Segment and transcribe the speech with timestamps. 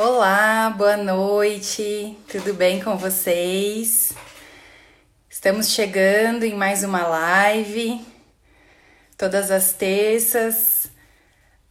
[0.00, 4.14] Olá, boa noite, tudo bem com vocês?
[5.28, 8.06] Estamos chegando em mais uma live,
[9.16, 10.88] todas as terças,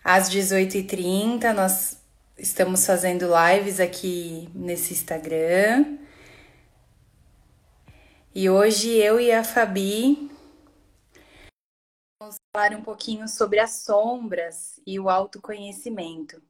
[0.03, 2.01] às 18h30, nós
[2.37, 5.97] estamos fazendo lives aqui nesse Instagram.
[8.35, 10.29] E hoje eu e a Fabi
[12.19, 16.41] vamos falar um pouquinho sobre as sombras e o autoconhecimento.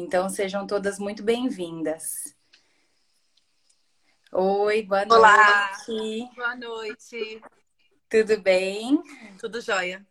[0.00, 2.32] Então, sejam todas muito bem-vindas.
[4.30, 5.72] Oi, boa Olá.
[5.88, 6.36] noite.
[6.36, 7.42] Boa noite.
[8.08, 9.02] Tudo bem?
[9.40, 10.06] Tudo jóia.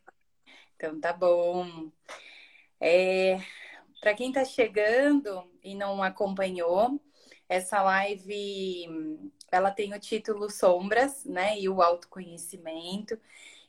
[0.75, 1.89] Então, tá bom.
[2.81, 3.39] É,
[4.01, 7.01] Para quem está chegando e não acompanhou,
[7.47, 11.57] essa live ela tem o título Sombras, né?
[11.57, 13.17] E o autoconhecimento.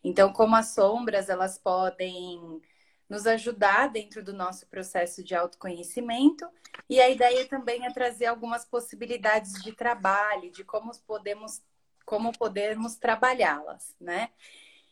[0.02, 2.60] Então, como as sombras elas podem
[3.08, 6.46] nos ajudar dentro do nosso processo de autoconhecimento.
[6.88, 11.62] E a ideia também é trazer algumas possibilidades de trabalho, de como podemos,
[12.04, 14.30] como podemos trabalhá-las, né?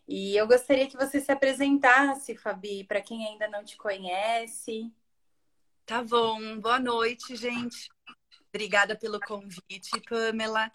[0.08, 4.92] E eu gostaria que você se apresentasse, Fabi, para quem ainda não te conhece.
[5.84, 6.58] Tá bom.
[6.60, 7.90] Boa noite, gente.
[8.48, 10.70] Obrigada pelo convite, Pamela.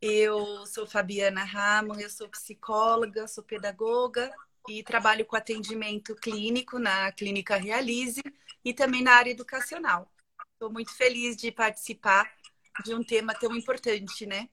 [0.00, 4.32] Eu sou Fabiana Ramon, eu sou psicóloga, sou pedagoga
[4.68, 8.22] e trabalho com atendimento clínico na Clínica Realize
[8.64, 10.10] e também na área educacional.
[10.52, 12.32] Estou muito feliz de participar
[12.84, 14.48] de um tema tão importante, né?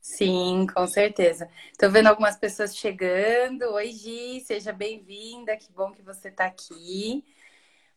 [0.00, 1.48] Sim, com certeza.
[1.70, 3.62] Estou vendo algumas pessoas chegando.
[3.72, 5.56] Oi, Gi, seja bem-vinda.
[5.56, 7.24] Que bom que você está aqui.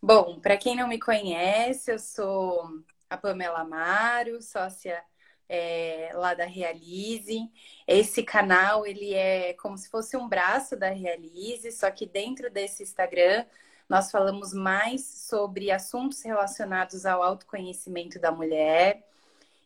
[0.02, 5.04] Bom, para quem não me conhece, eu sou a Pamela Amaro, sócia
[5.48, 7.50] é, lá da Realize.
[7.88, 12.84] Esse canal ele é como se fosse um braço da Realize, só que dentro desse
[12.84, 13.46] Instagram
[13.88, 19.04] nós falamos mais sobre assuntos relacionados ao autoconhecimento da mulher.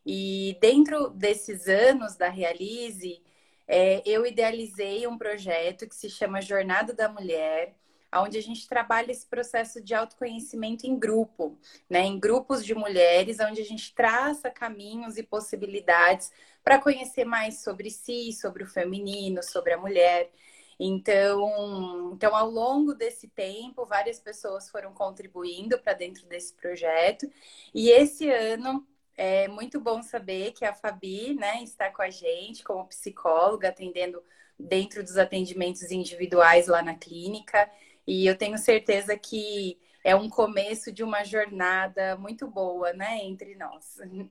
[0.06, 3.22] E dentro desses anos da Realize,
[3.68, 7.76] é, eu idealizei um projeto que se chama Jornada da Mulher,
[8.16, 11.58] onde a gente trabalha esse processo de autoconhecimento em grupo,
[11.90, 12.02] né?
[12.02, 16.32] Em grupos de mulheres, onde a gente traça caminhos e possibilidades
[16.64, 20.32] para conhecer mais sobre si, sobre o feminino, sobre a mulher.
[20.80, 27.30] Então, então, ao longo desse tempo, várias pessoas foram contribuindo para dentro desse projeto.
[27.74, 28.88] E esse ano
[29.18, 34.24] é muito bom saber que a Fabi, né, está com a gente como psicóloga, atendendo
[34.58, 37.70] dentro dos atendimentos individuais lá na clínica.
[38.08, 43.56] E eu tenho certeza que é um começo de uma jornada muito boa, né, entre
[43.56, 43.98] nós.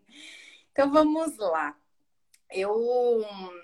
[0.70, 1.76] Então vamos lá.
[2.48, 2.72] Eu,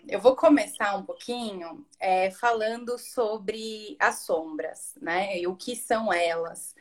[0.09, 5.39] eu vou começar um pouquinho é, falando sobre as sombras, né?
[5.39, 6.75] E o que são elas.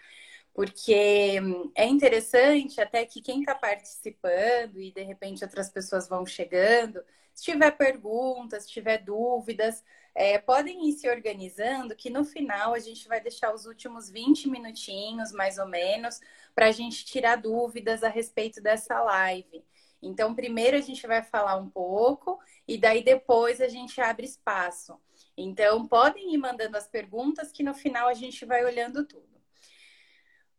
[0.54, 1.40] Porque
[1.76, 7.04] é interessante até que quem está participando e de repente outras pessoas vão chegando,
[7.34, 9.84] se tiver perguntas, se tiver dúvidas,
[10.16, 14.50] é, podem ir se organizando, que no final a gente vai deixar os últimos 20
[14.50, 16.20] minutinhos, mais ou menos,
[16.54, 19.64] para a gente tirar dúvidas a respeito dessa live.
[20.02, 25.00] Então, primeiro a gente vai falar um pouco e daí depois a gente abre espaço.
[25.36, 29.34] Então, podem ir mandando as perguntas que no final a gente vai olhando tudo.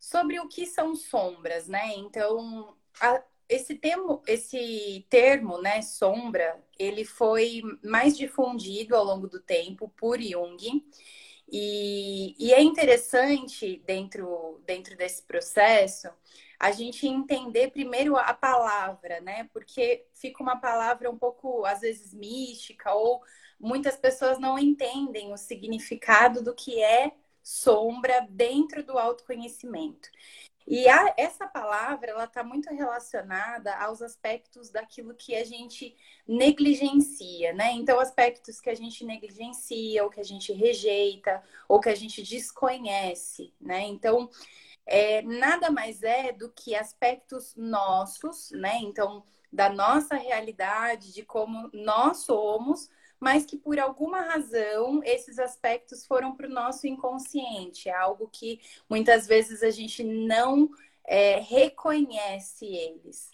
[0.01, 1.95] Sobre o que são sombras, né?
[1.95, 9.41] Então, a, esse termo, esse termo, né, sombra, ele foi mais difundido ao longo do
[9.41, 10.85] tempo por Jung.
[11.51, 16.09] E, e é interessante, dentro, dentro desse processo,
[16.59, 19.49] a gente entender primeiro a palavra, né?
[19.53, 23.23] Porque fica uma palavra um pouco, às vezes, mística, ou
[23.61, 27.13] muitas pessoas não entendem o significado do que é
[27.43, 30.09] sombra dentro do autoconhecimento.
[30.67, 35.95] E a, essa palavra ela está muito relacionada aos aspectos daquilo que a gente
[36.27, 37.73] negligencia, né?
[37.73, 42.23] Então, aspectos que a gente negligencia, ou que a gente rejeita, ou que a gente
[42.23, 43.83] desconhece, né?
[43.83, 44.31] Então,
[44.87, 48.79] é, nada mais é do que aspectos nossos, né?
[48.79, 49.23] Então,
[49.53, 52.89] da nossa realidade, de como nós somos,
[53.25, 58.61] mas que por alguma razão esses aspectos foram para o nosso inconsciente, é algo que
[58.87, 60.69] muitas vezes a gente não
[61.07, 63.31] é, reconhece eles.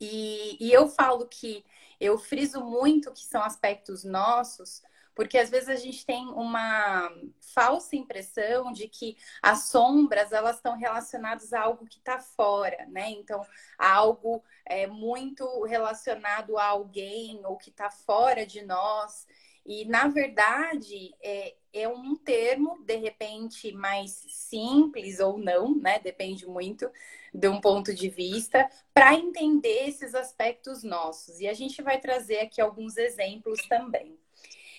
[0.00, 1.64] E, e eu falo que
[2.00, 4.82] eu friso muito que são aspectos nossos,
[5.16, 7.10] porque às vezes a gente tem uma
[7.54, 13.10] falsa impressão de que as sombras elas estão relacionadas a algo que está fora, né?
[13.12, 13.40] Então,
[13.78, 19.26] algo é, muito relacionado a alguém ou que está fora de nós.
[19.64, 25.98] E na verdade, é, é um termo, de repente, mais simples ou não, né?
[25.98, 26.90] Depende muito
[27.32, 31.40] de um ponto de vista, para entender esses aspectos nossos.
[31.40, 34.18] E a gente vai trazer aqui alguns exemplos também.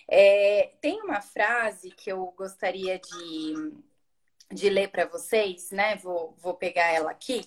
[0.10, 3.74] É, tem uma frase que eu gostaria de,
[4.52, 5.98] de ler para vocês, né?
[5.98, 7.46] Vou, vou pegar ela aqui,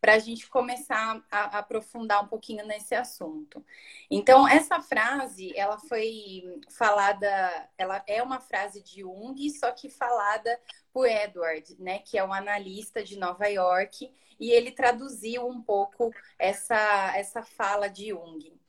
[0.00, 3.64] para a gente começar a, aprofundar um pouquinho nesse assunto.
[4.10, 10.60] Então, essa frase, ela foi falada, ela é uma frase de Jung, só que falada
[10.92, 12.00] por Edward, né?
[12.00, 17.88] Que é um analista de Nova York, e ele traduziu um pouco essa, essa fala
[17.88, 18.59] de Jung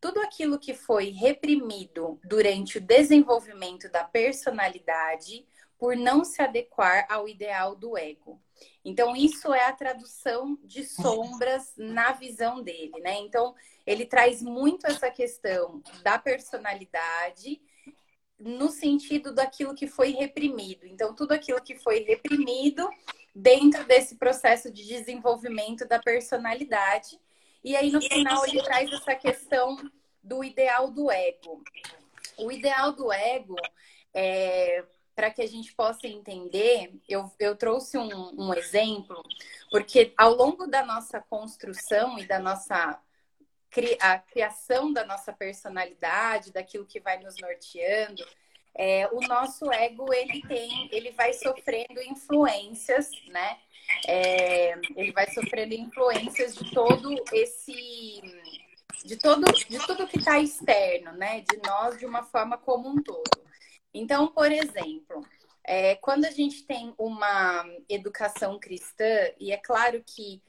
[0.00, 5.46] tudo aquilo que foi reprimido durante o desenvolvimento da personalidade
[5.78, 8.40] por não se adequar ao ideal do ego.
[8.84, 13.18] Então, isso é a tradução de sombras na visão dele, né?
[13.18, 13.54] Então,
[13.86, 17.60] ele traz muito essa questão da personalidade
[18.38, 20.86] no sentido daquilo que foi reprimido.
[20.86, 22.88] Então, tudo aquilo que foi reprimido
[23.34, 27.18] dentro desse processo de desenvolvimento da personalidade
[27.62, 29.76] e aí, no final, ele traz essa questão
[30.22, 31.62] do ideal do ego.
[32.38, 33.56] O ideal do ego,
[34.14, 34.84] é,
[35.14, 39.22] para que a gente possa entender, eu, eu trouxe um, um exemplo,
[39.70, 43.00] porque ao longo da nossa construção e da nossa
[44.00, 48.26] a criação da nossa personalidade, daquilo que vai nos norteando,
[48.74, 53.58] é, o nosso ego ele tem, ele vai sofrendo influências, né?
[54.06, 58.22] É, ele vai sofrendo influências de todo esse
[59.04, 61.40] de todo de tudo que está externo, né?
[61.40, 63.40] De nós de uma forma como um todo.
[63.92, 65.24] Então, por exemplo,
[65.64, 69.04] é, quando a gente tem uma educação cristã,
[69.38, 70.42] e é claro que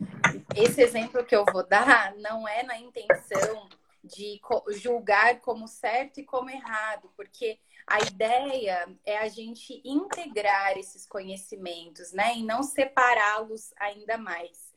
[0.56, 3.70] esse exemplo que eu vou dar não é na intenção
[4.04, 4.40] de
[4.70, 12.12] julgar como certo e como errado, porque a ideia é a gente integrar esses conhecimentos,
[12.12, 12.38] né?
[12.38, 14.72] E não separá-los ainda mais.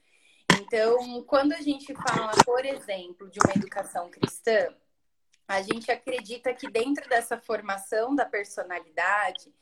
[0.60, 4.74] Então, quando a gente fala, por exemplo, de uma educação cristã,
[5.46, 9.52] a gente acredita que dentro dessa formação da personalidade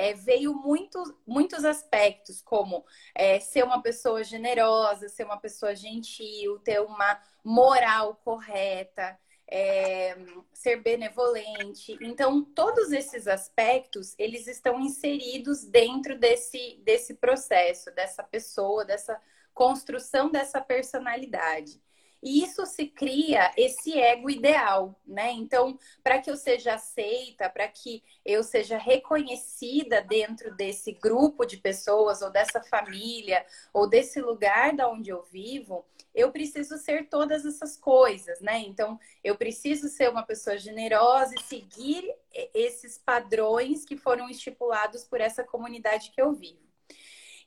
[0.00, 6.58] é, veio muito, muitos aspectos, como é, ser uma pessoa generosa, ser uma pessoa gentil,
[6.60, 10.16] ter uma moral correta, é,
[10.54, 11.98] ser benevolente.
[12.00, 19.20] Então, todos esses aspectos, eles estão inseridos dentro desse, desse processo, dessa pessoa, dessa
[19.52, 21.78] construção dessa personalidade.
[22.22, 25.32] E isso se cria esse ego ideal, né?
[25.32, 31.56] Então, para que eu seja aceita, para que eu seja reconhecida dentro desse grupo de
[31.56, 37.46] pessoas, ou dessa família, ou desse lugar da onde eu vivo, eu preciso ser todas
[37.46, 38.58] essas coisas, né?
[38.58, 42.04] Então, eu preciso ser uma pessoa generosa e seguir
[42.52, 46.69] esses padrões que foram estipulados por essa comunidade que eu vivo.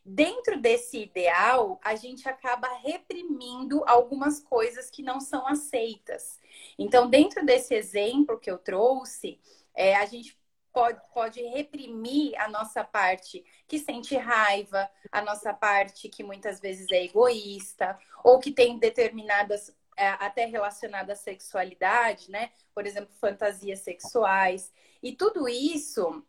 [0.06, 6.42] Dentro desse ideal, a gente acaba reprimindo algumas coisas que não são aceitas.
[6.78, 9.40] Então, dentro desse exemplo que eu trouxe,
[9.74, 10.38] é, a gente
[10.74, 16.92] pode, pode reprimir a nossa parte que sente raiva, a nossa parte que muitas vezes
[16.92, 22.52] é egoísta, ou que tem determinadas, é, até relacionada à sexualidade, né?
[22.74, 24.74] Por exemplo, fantasias sexuais.
[25.02, 26.26] E tudo isso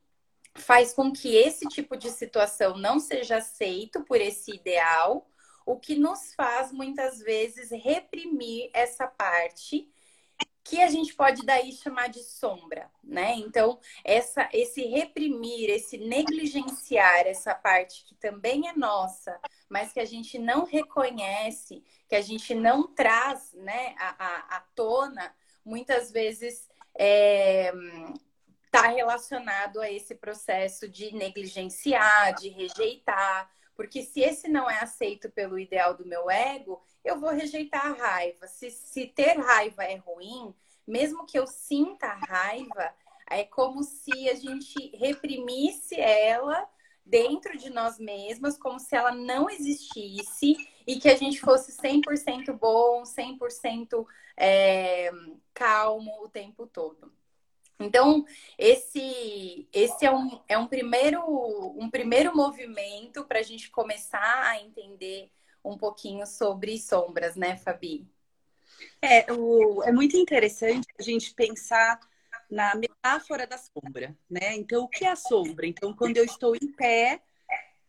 [0.56, 5.29] faz com que esse tipo de situação não seja aceito por esse ideal,
[5.67, 9.88] o que nos faz muitas vezes reprimir essa parte
[10.64, 13.35] que a gente pode daí chamar de sombra, né?
[13.37, 19.38] Então, essa, esse reprimir, esse negligenciar essa parte que também é nossa,
[19.69, 25.37] mas que a gente não reconhece, que a gente não traz, né, à, à, tona,
[25.62, 26.67] muitas vezes
[26.99, 27.71] é,
[28.75, 35.31] está relacionado a esse processo de negligenciar, de rejeitar, porque se esse não é aceito
[35.31, 38.49] pelo ideal do meu ego, eu vou rejeitar a raiva.
[38.49, 40.52] Se, se ter raiva é ruim,
[40.85, 42.93] mesmo que eu sinta a raiva,
[43.31, 46.69] é como se a gente reprimisse ela
[47.07, 52.52] dentro de nós mesmas, como se ela não existisse e que a gente fosse 100%
[52.59, 54.04] bom, 100%
[54.37, 55.12] é,
[55.52, 57.12] calmo o tempo todo.
[57.78, 58.25] Então,
[58.57, 61.21] esse, esse é, um, é um, primeiro,
[61.76, 65.31] um primeiro movimento para a gente começar a entender
[65.64, 68.07] um pouquinho sobre sombras, né, Fabi?
[69.02, 71.99] É, o, é muito interessante a gente pensar
[72.50, 74.54] na metáfora da sombra, né?
[74.54, 75.66] Então, o que é a sombra?
[75.66, 77.23] Então, quando eu estou em pé,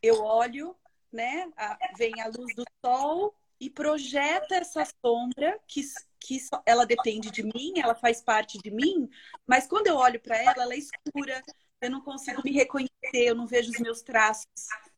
[0.01, 0.75] eu olho,
[1.11, 1.51] né?
[1.55, 5.81] A, vem a luz do sol e projeta essa sombra que
[6.25, 9.07] que ela depende de mim, ela faz parte de mim,
[9.45, 11.43] mas quando eu olho para ela, ela é escura,
[11.79, 14.47] eu não consigo me reconhecer, eu não vejo os meus traços,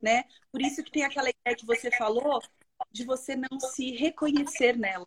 [0.01, 0.23] né?
[0.49, 2.41] Por isso que tem aquela ideia que você falou
[2.91, 5.05] de você não se reconhecer nela,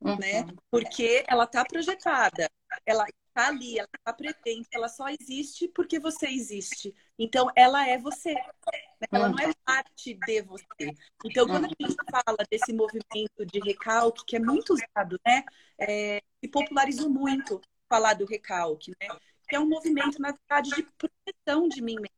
[0.00, 0.18] uhum.
[0.18, 0.44] né?
[0.68, 2.50] Porque ela está projetada,
[2.84, 6.94] ela está ali, ela está presente, ela só existe porque você existe.
[7.18, 8.32] Então, ela é você.
[8.32, 9.08] Né?
[9.12, 10.94] Ela não é parte de você.
[11.24, 15.44] Então, quando a gente fala desse movimento de recalque, que é muito usado, né?
[15.78, 19.08] É, se popularizou muito falar do recalque, né?
[19.48, 22.16] Que é um movimento, na verdade, de proteção de mim mesma.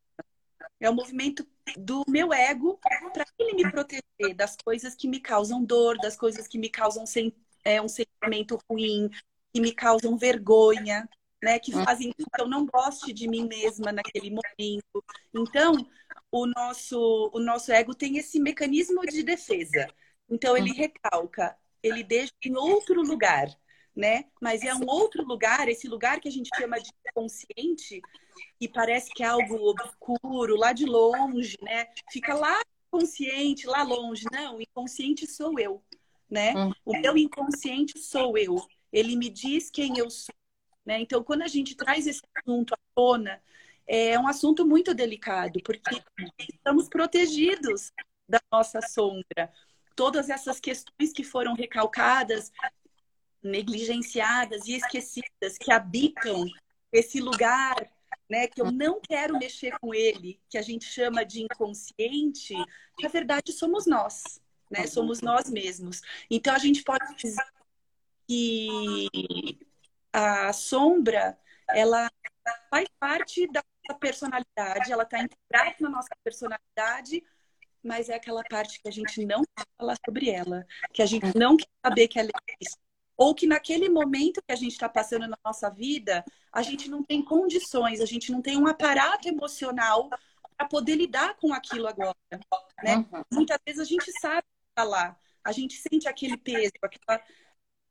[0.80, 1.46] É um movimento
[1.76, 2.78] do meu ego
[3.12, 7.04] para ele me proteger das coisas que me causam dor, das coisas que me causam
[7.04, 7.34] sem,
[7.64, 9.10] é, um sentimento ruim,
[9.52, 11.08] que me causam vergonha,
[11.42, 11.58] né?
[11.58, 15.04] Que fazem com que eu não goste de mim mesma naquele momento.
[15.34, 15.74] Então,
[16.30, 19.86] o nosso, o nosso ego tem esse mecanismo de defesa.
[20.28, 23.48] Então, ele recalca, ele deixa em outro lugar
[23.98, 24.26] né?
[24.40, 28.00] Mas é um outro lugar, esse lugar que a gente chama de consciente,
[28.60, 31.88] e parece que é algo obscuro, lá de longe, né?
[32.10, 32.62] Fica lá
[32.92, 34.24] consciente, lá longe.
[34.32, 35.82] Não, o inconsciente sou eu,
[36.30, 36.54] né?
[36.84, 38.64] O meu inconsciente sou eu.
[38.92, 40.34] Ele me diz quem eu sou,
[40.84, 41.00] né?
[41.00, 43.42] Então, quando a gente traz esse assunto à tona,
[43.86, 46.02] é um assunto muito delicado, porque
[46.38, 47.92] estamos protegidos
[48.28, 49.52] da nossa sombra.
[49.96, 52.52] Todas essas questões que foram recalcadas
[53.42, 56.44] negligenciadas e esquecidas que habitam
[56.92, 57.76] esse lugar,
[58.28, 62.54] né, que eu não quero mexer com ele, que a gente chama de inconsciente,
[63.00, 64.40] na verdade somos nós,
[64.70, 64.86] né?
[64.86, 66.02] Somos nós mesmos.
[66.30, 67.42] Então a gente pode dizer
[68.28, 69.58] que
[70.12, 71.38] a sombra,
[71.70, 72.10] ela
[72.70, 77.24] faz parte da nossa personalidade, ela está integrada na nossa personalidade,
[77.82, 81.36] mas é aquela parte que a gente não quer falar sobre ela, que a gente
[81.36, 82.30] não quer saber que ela
[82.60, 82.78] existe
[83.18, 87.02] ou que naquele momento que a gente está passando na nossa vida, a gente não
[87.02, 90.08] tem condições, a gente não tem um aparato emocional
[90.56, 92.14] para poder lidar com aquilo agora.
[92.80, 92.96] Né?
[92.96, 93.22] Uhum.
[93.32, 97.20] Muitas vezes a gente sabe falar, a gente sente aquele peso, aquela,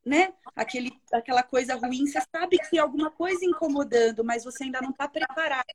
[0.08, 0.34] né?
[0.56, 4.92] Aquele, aquela coisa ruim, você sabe que tem alguma coisa incomodando, mas você ainda não
[4.92, 5.66] está preparado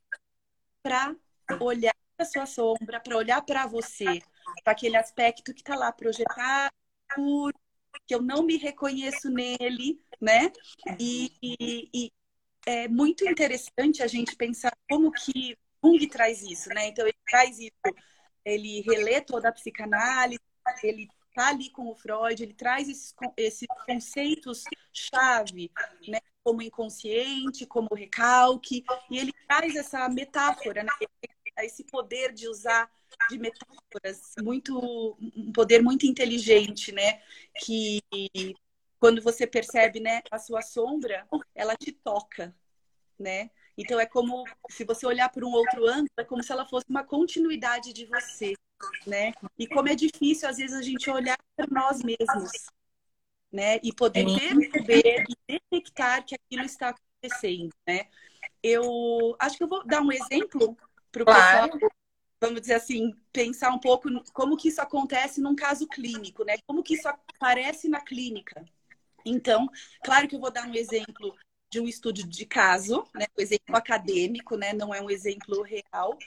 [0.81, 1.15] para
[1.59, 4.21] olhar para sua sombra, para olhar para você,
[4.63, 6.73] para aquele aspecto que está lá projetado,
[8.07, 10.51] que eu não me reconheço nele, né?
[10.99, 12.11] E, e, e,
[12.65, 16.87] é muito interessante a gente pensar como que Jung traz isso, né?
[16.87, 17.95] Então ele traz isso,
[18.43, 20.41] ele relê toda a psicanálise,
[20.83, 25.71] ele tá ali com o Freud, ele traz esses, esses conceitos chave,
[26.07, 26.19] né?
[26.43, 30.91] Como inconsciente, como recalque, e ele traz essa metáfora, né?
[31.59, 32.89] Esse poder de usar
[33.29, 34.77] de metáforas, muito
[35.19, 37.21] um poder muito inteligente, né?
[37.59, 38.01] Que
[38.99, 42.55] quando você percebe, né, a sua sombra, ela te toca,
[43.19, 43.51] né?
[43.77, 46.85] Então é como se você olhar por um outro ângulo, é como se ela fosse
[46.89, 48.53] uma continuidade de você,
[49.05, 49.33] né?
[49.57, 52.51] E como é difícil às vezes a gente olhar para nós mesmos,
[53.51, 53.79] né?
[53.83, 58.07] E poder perceber e detectar que aquilo está acontecendo, né?
[58.61, 60.77] Eu acho que eu vou dar um exemplo
[61.11, 61.71] para o claro.
[61.71, 61.91] pessoal
[62.43, 66.57] vamos dizer assim, pensar um pouco como que isso acontece num caso clínico, né?
[66.67, 68.65] Como que isso aparece na clínica.
[69.25, 69.69] Então,
[70.03, 71.33] claro que eu vou dar um exemplo
[71.71, 73.25] de um estudo de caso, né?
[73.37, 74.73] Um exemplo acadêmico, né?
[74.73, 76.17] Não é um exemplo real,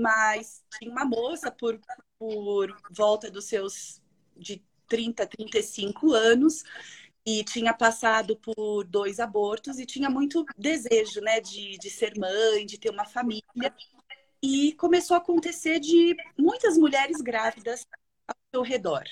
[0.00, 1.78] mas tinha uma moça por,
[2.18, 4.02] por volta dos seus
[4.36, 6.64] de 30, 35 anos
[7.24, 12.64] e tinha passado por dois abortos e tinha muito desejo, né, de, de ser mãe,
[12.66, 13.74] de ter uma família
[14.42, 17.86] e começou a acontecer de muitas mulheres grávidas
[18.26, 19.04] ao seu redor,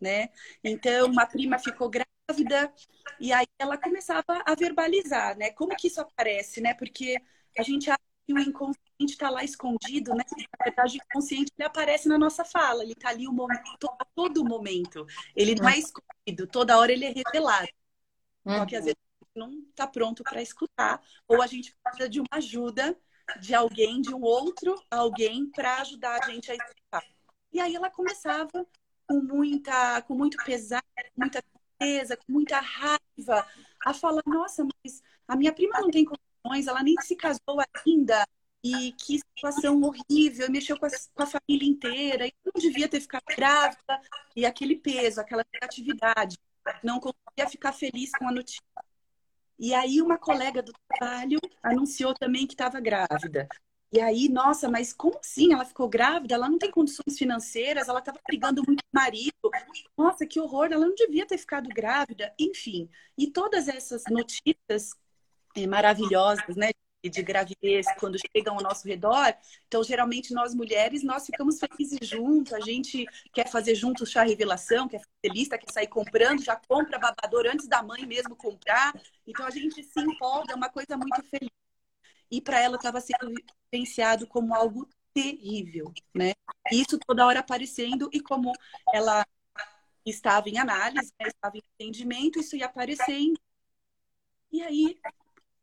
[0.00, 0.28] né?
[0.62, 2.72] Então, uma prima ficou grávida
[3.18, 5.50] e aí ela começava a verbalizar, né?
[5.52, 6.74] Como que isso aparece, né?
[6.74, 7.16] Porque
[7.58, 10.24] a gente acha que o inconsciente está lá escondido, né?
[10.36, 14.04] Na verdade, o inconsciente ele aparece na nossa fala, ele está ali o momento, a
[14.04, 15.06] todo momento.
[15.34, 17.68] Ele não é escondido, toda hora ele é revelado.
[18.44, 18.96] Só que às vezes
[19.34, 22.98] não está pronto para escutar, ou a gente precisa de uma ajuda
[23.40, 27.04] de alguém, de um outro alguém, para ajudar a gente a explicar.
[27.52, 28.66] E aí ela começava
[29.06, 30.82] com muita, com muito pesar,
[31.14, 33.46] com muita tristeza, com muita raiva,
[33.84, 36.04] a falar: nossa, mas a minha prima não tem
[36.54, 38.26] ela nem se casou ainda.
[38.64, 43.00] E que situação horrível, mexeu com a, com a família inteira, e não devia ter
[43.00, 44.00] ficado grávida,
[44.34, 46.36] e aquele peso, aquela negatividade,
[46.82, 48.62] não conseguia ficar feliz com a notícia.
[49.58, 53.48] E aí uma colega do trabalho anunciou também que estava grávida.
[53.92, 55.52] E aí, nossa, mas como assim?
[55.52, 56.34] Ela ficou grávida?
[56.34, 59.50] Ela não tem condições financeiras, ela estava brigando muito com o marido.
[59.96, 62.34] Nossa, que horror, ela não devia ter ficado grávida.
[62.38, 64.90] Enfim, e todas essas notícias
[65.64, 66.70] maravilhosas, né?
[67.08, 69.34] de gravidez quando chegam ao nosso redor.
[69.66, 74.88] Então, geralmente, nós mulheres, nós ficamos felizes juntos, a gente quer fazer junto chá revelação,
[74.88, 78.92] quer fazer lista, quer sair comprando, já compra babador antes da mãe mesmo comprar.
[79.26, 81.50] Então, a gente se empolga, é uma coisa muito feliz.
[82.30, 83.32] E para ela estava sendo
[83.70, 86.32] vivenciado como algo terrível, né?
[86.72, 88.52] Isso toda hora aparecendo e como
[88.92, 89.24] ela
[90.04, 91.28] estava em análise, né?
[91.28, 93.38] estava em atendimento, isso ia aparecendo.
[94.52, 94.98] E aí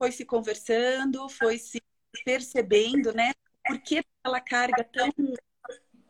[0.03, 1.81] foi se conversando, foi se
[2.25, 3.31] percebendo, né?
[3.65, 5.10] Por que aquela carga tão,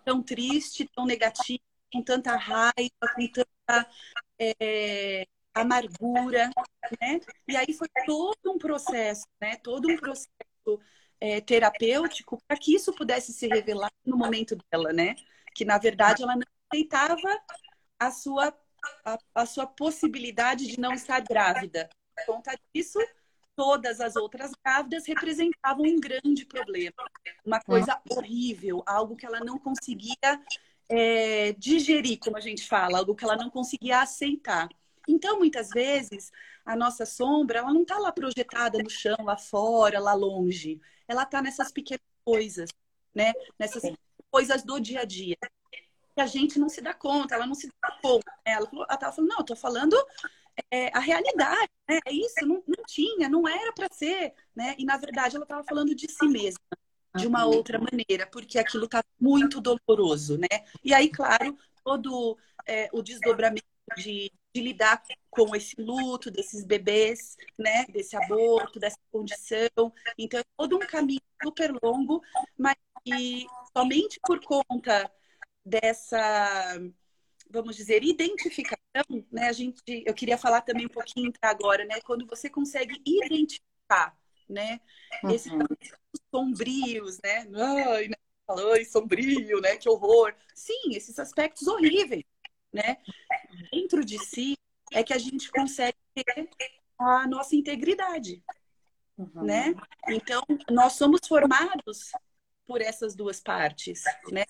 [0.03, 1.61] tão triste, tão negativa,
[1.93, 2.73] com tanta raiva,
[3.15, 3.87] com tanta
[4.39, 6.49] é, amargura,
[6.99, 7.19] né?
[7.47, 9.57] E aí foi todo um processo, né?
[9.57, 10.31] Todo um processo
[11.19, 15.13] é, terapêutico para que isso pudesse se revelar no momento dela, né?
[15.53, 17.39] Que na verdade ela não aceitava
[17.99, 18.51] a sua
[19.05, 21.87] a, a sua possibilidade de não estar grávida.
[22.25, 22.97] Por conta disso,
[23.55, 26.93] todas as outras grávidas representavam um grande problema,
[27.45, 30.15] uma coisa horrível, algo que ela não conseguia
[30.89, 34.69] é, digerir, como a gente fala, algo que ela não conseguia aceitar.
[35.07, 36.31] Então, muitas vezes,
[36.65, 40.79] a nossa sombra, ela não está lá projetada no chão, lá fora, lá longe.
[41.07, 42.69] Ela está nessas pequenas coisas,
[43.13, 43.33] né?
[43.59, 43.83] Nessas
[44.31, 45.37] coisas do dia a dia.
[46.15, 48.31] Que a gente não se dá conta, ela não se dá conta.
[48.45, 48.53] Né?
[48.53, 49.97] Ela estava falando, não, eu estou falando
[50.71, 51.99] é, a realidade, né?
[52.05, 54.75] É isso, não, não tinha, não era para ser, né?
[54.77, 56.61] E na verdade ela estava falando de si mesma,
[57.15, 60.65] de uma outra maneira, porque aquilo está muito doloroso, né?
[60.83, 63.65] E aí, claro, todo é, o desdobramento
[63.97, 67.85] de, de, lidar com esse luto desses bebês, né?
[67.85, 69.93] Desse aborto, dessa condição.
[70.17, 72.21] Então é todo um caminho super longo,
[72.57, 73.45] mas que
[73.75, 75.11] somente por conta
[75.65, 76.79] dessa
[77.53, 78.72] vamos dizer, identificação,
[79.31, 79.47] né?
[79.47, 81.99] A gente, eu queria falar também um pouquinho agora, né?
[82.01, 84.79] Quando você consegue identificar, né?
[85.25, 85.65] Esses uhum.
[86.33, 87.47] sombrios, né?
[87.55, 88.15] Ai, né?
[88.47, 89.77] Ai, sombrio, né?
[89.77, 90.33] Que horror.
[90.53, 92.23] Sim, esses aspectos horríveis,
[92.71, 92.97] né?
[93.71, 94.57] Dentro de si
[94.91, 96.53] é que a gente consegue ter
[96.99, 98.43] a nossa integridade,
[99.17, 99.43] uhum.
[99.43, 99.73] né?
[100.07, 102.11] Então, nós somos formados
[102.67, 104.45] por essas duas partes, né?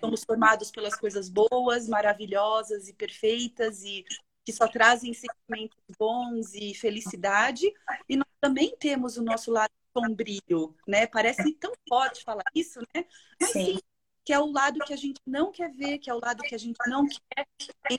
[0.00, 4.04] Somos formados pelas coisas boas, maravilhosas e perfeitas e
[4.44, 7.66] que só trazem sentimentos bons e felicidade,
[8.08, 11.06] e nós também temos o nosso lado sombrio, né?
[11.06, 13.04] Parece tão forte falar isso, né?
[13.40, 13.64] Mas sim.
[13.74, 13.78] sim,
[14.24, 16.54] que é o lado que a gente não quer ver, que é o lado que
[16.54, 17.46] a gente não quer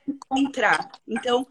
[0.08, 0.90] encontrar.
[1.06, 1.46] Então,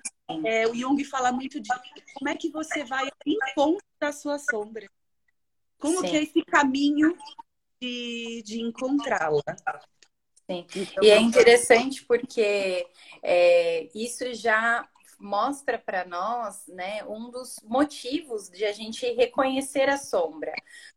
[0.45, 1.69] é, o Jung fala muito de
[2.15, 4.89] como é que você vai encontrar a sua sombra.
[5.79, 6.09] Como sim.
[6.09, 7.17] que é esse caminho
[7.81, 9.43] de, de encontrá-la.
[10.51, 10.67] Sim.
[10.77, 12.87] Então, e é interessante porque
[13.23, 19.97] é, isso já mostra para nós, né, um dos motivos de a gente reconhecer a
[19.97, 20.53] sombra,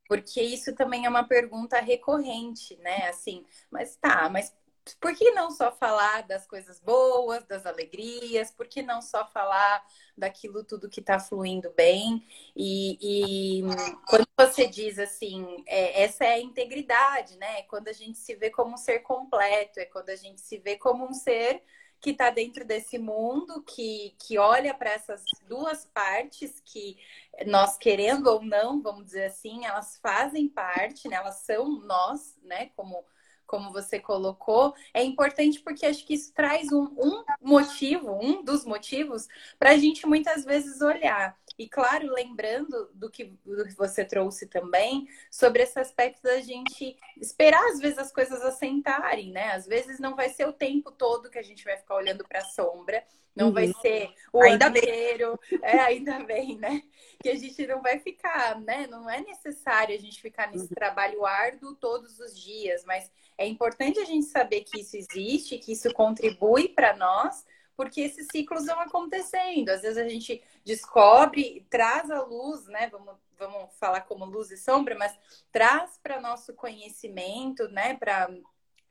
[0.07, 3.07] porque isso também é uma pergunta recorrente, né?
[3.07, 4.53] Assim, mas tá, mas
[4.99, 8.52] por que não só falar das coisas boas, das alegrias?
[8.52, 9.86] Por que não só falar
[10.17, 12.25] daquilo tudo que está fluindo bem?
[12.56, 13.62] E, e,
[14.08, 17.60] quando você diz assim, é, essa é a integridade, né?
[17.60, 20.58] É quando a gente se vê como um ser completo, é quando a gente se
[20.58, 21.63] vê como um ser
[22.02, 26.97] que está dentro desse mundo, que, que olha para essas duas partes que
[27.45, 31.17] nós querendo ou não, vamos dizer assim, elas fazem parte, né?
[31.17, 32.67] Elas são nós, né?
[32.75, 33.06] Como
[33.49, 38.63] como você colocou, é importante porque acho que isso traz um, um motivo, um dos
[38.63, 41.35] motivos, para a gente muitas vezes olhar.
[41.60, 46.95] E claro, lembrando do que, do que você trouxe também, sobre esse aspecto da gente
[47.17, 49.52] esperar, às vezes, as coisas assentarem, né?
[49.52, 52.39] Às vezes não vai ser o tempo todo que a gente vai ficar olhando para
[52.39, 53.04] a sombra,
[53.36, 53.54] não uhum.
[53.54, 54.84] vai ser o ainda ano bem.
[54.84, 55.39] inteiro.
[55.62, 56.82] É, ainda bem, né?
[57.22, 58.88] Que a gente não vai ficar, né?
[58.88, 60.76] Não é necessário a gente ficar nesse uhum.
[60.76, 65.74] trabalho árduo todos os dias, mas é importante a gente saber que isso existe, que
[65.74, 67.45] isso contribui para nós,
[67.79, 69.69] porque esses ciclos vão acontecendo.
[69.69, 72.89] Às vezes a gente descobre, traz a luz, né?
[72.89, 75.17] Vamos, vamos falar como luz e sombra, mas
[75.49, 77.95] traz para nosso conhecimento, né?
[77.95, 78.29] Para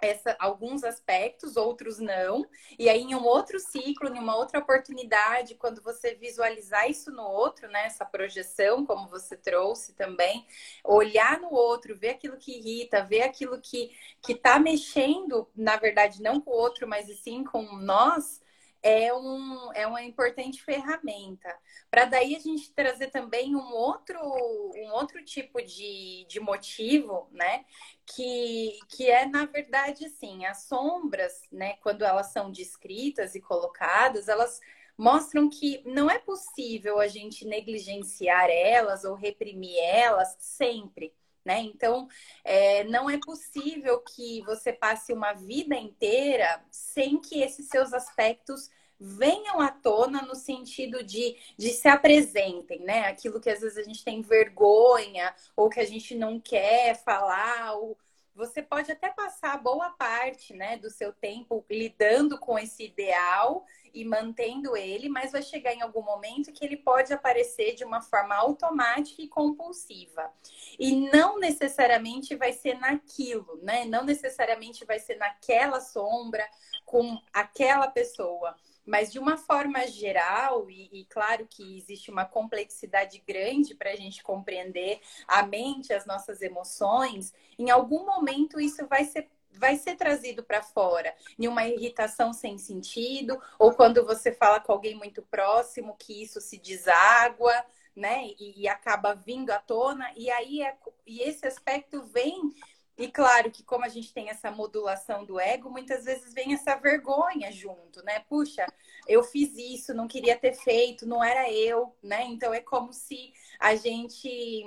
[0.00, 2.46] essa, alguns aspectos, outros não.
[2.78, 7.24] E aí, em um outro ciclo, em uma outra oportunidade, quando você visualizar isso no
[7.24, 7.84] outro, né?
[7.84, 10.46] Essa projeção, como você trouxe também,
[10.82, 13.92] olhar no outro, ver aquilo que irrita, ver aquilo que
[14.26, 18.40] está mexendo, na verdade, não com o outro, mas sim com nós,
[18.82, 21.54] é, um, é uma importante ferramenta.
[21.90, 27.64] Para daí a gente trazer também um outro, um outro tipo de, de motivo, né?
[28.06, 31.74] Que, que é, na verdade, assim, as sombras, né?
[31.82, 34.60] Quando elas são descritas e colocadas, elas
[34.96, 41.14] mostram que não é possível a gente negligenciar elas ou reprimir elas sempre.
[41.48, 41.62] Né?
[41.62, 42.06] Então,
[42.44, 48.68] é, não é possível que você passe uma vida inteira sem que esses seus aspectos
[49.00, 53.06] venham à tona no sentido de, de se apresentem, né?
[53.06, 57.72] Aquilo que às vezes a gente tem vergonha ou que a gente não quer falar,
[57.76, 57.96] ou
[58.38, 64.04] você pode até passar boa parte, né, do seu tempo lidando com esse ideal e
[64.04, 68.36] mantendo ele, mas vai chegar em algum momento que ele pode aparecer de uma forma
[68.36, 70.32] automática e compulsiva.
[70.78, 73.84] E não necessariamente vai ser naquilo, né?
[73.84, 76.48] Não necessariamente vai ser naquela sombra
[76.86, 78.54] com aquela pessoa.
[78.88, 83.96] Mas de uma forma geral, e, e claro que existe uma complexidade grande para a
[83.96, 89.96] gente compreender a mente, as nossas emoções, em algum momento isso vai ser vai ser
[89.96, 95.20] trazido para fora em uma irritação sem sentido, ou quando você fala com alguém muito
[95.22, 97.52] próximo que isso se deságua,
[97.96, 98.28] né?
[98.38, 102.54] E, e acaba vindo à tona, e aí é, e esse aspecto vem
[102.98, 106.74] e claro que como a gente tem essa modulação do ego, muitas vezes vem essa
[106.74, 108.18] vergonha junto, né?
[108.28, 108.66] Puxa,
[109.06, 112.24] eu fiz isso, não queria ter feito, não era eu, né?
[112.24, 114.64] Então é como se a gente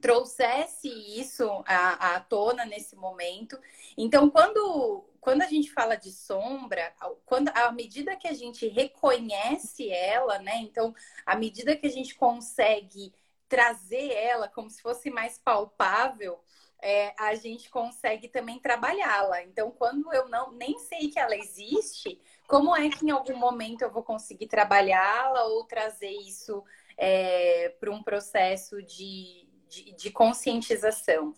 [0.00, 3.58] trouxesse isso à, à tona nesse momento.
[3.98, 6.92] Então, quando, quando a gente fala de sombra,
[7.26, 10.56] quando à medida que a gente reconhece ela, né?
[10.56, 10.94] Então,
[11.26, 13.12] à medida que a gente consegue
[13.46, 16.40] trazer ela como se fosse mais palpável,
[16.82, 19.42] é, a gente consegue também trabalhá-la.
[19.44, 23.82] Então, quando eu não nem sei que ela existe, como é que em algum momento
[23.82, 26.64] eu vou conseguir trabalhá-la ou trazer isso
[26.98, 31.32] é, para um processo de, de, de, conscientização?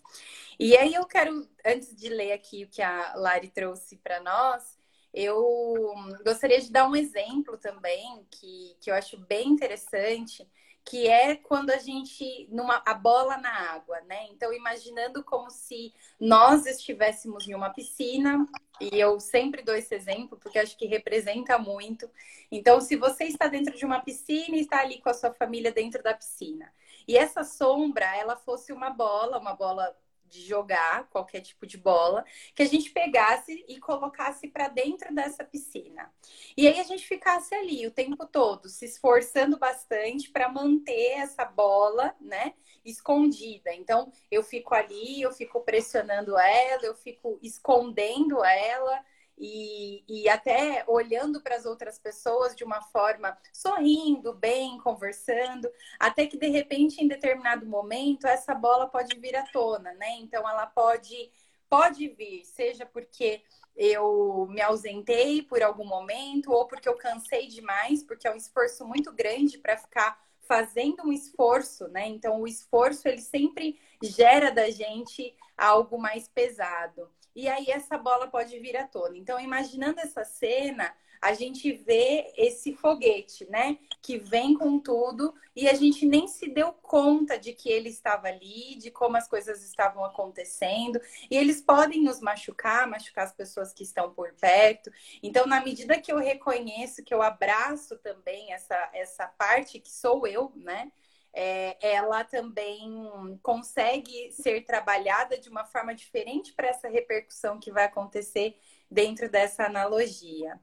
[0.59, 4.78] E aí eu quero, antes de ler aqui o que a Lari trouxe para nós,
[5.12, 10.48] eu gostaria de dar um exemplo também que, que eu acho bem interessante
[10.85, 14.27] que é quando a gente numa a bola na água, né?
[14.31, 18.47] Então imaginando como se nós estivéssemos em uma piscina,
[18.81, 22.11] e eu sempre dou esse exemplo porque acho que representa muito.
[22.51, 25.73] Então, se você está dentro de uma piscina e está ali com a sua família
[25.73, 26.73] dentro da piscina,
[27.07, 32.24] e essa sombra, ela fosse uma bola, uma bola de jogar qualquer tipo de bola,
[32.54, 36.12] que a gente pegasse e colocasse para dentro dessa piscina.
[36.56, 41.44] E aí a gente ficasse ali o tempo todo, se esforçando bastante para manter essa
[41.44, 43.72] bola, né, escondida.
[43.74, 49.04] Então, eu fico ali, eu fico pressionando ela, eu fico escondendo ela,
[49.38, 56.27] e, e até olhando para as outras pessoas de uma forma sorrindo, bem, conversando, até
[56.27, 60.16] que de repente, em determinado momento, essa bola pode vir à tona, né?
[60.18, 61.31] Então ela pode
[61.68, 63.42] pode vir, seja porque
[63.77, 68.87] eu me ausentei por algum momento ou porque eu cansei demais, porque é um esforço
[68.87, 72.07] muito grande para ficar fazendo um esforço, né?
[72.07, 78.29] Então o esforço ele sempre gera da gente algo mais pesado e aí essa bola
[78.29, 79.16] pode vir à tona.
[79.16, 80.94] Então, imaginando essa cena,
[81.25, 83.79] a gente vê esse foguete, né?
[84.03, 88.29] Que vem com tudo e a gente nem se deu conta de que ele estava
[88.29, 91.01] ali, de como as coisas estavam acontecendo.
[91.31, 94.92] E eles podem nos machucar, machucar as pessoas que estão por perto.
[95.23, 100.27] Então, na medida que eu reconheço, que eu abraço também essa, essa parte que sou
[100.27, 100.92] eu, né?
[101.35, 107.85] É, ela também consegue ser trabalhada de uma forma diferente para essa repercussão que vai
[107.85, 108.57] acontecer
[108.88, 110.61] dentro dessa analogia.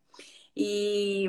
[0.56, 1.26] E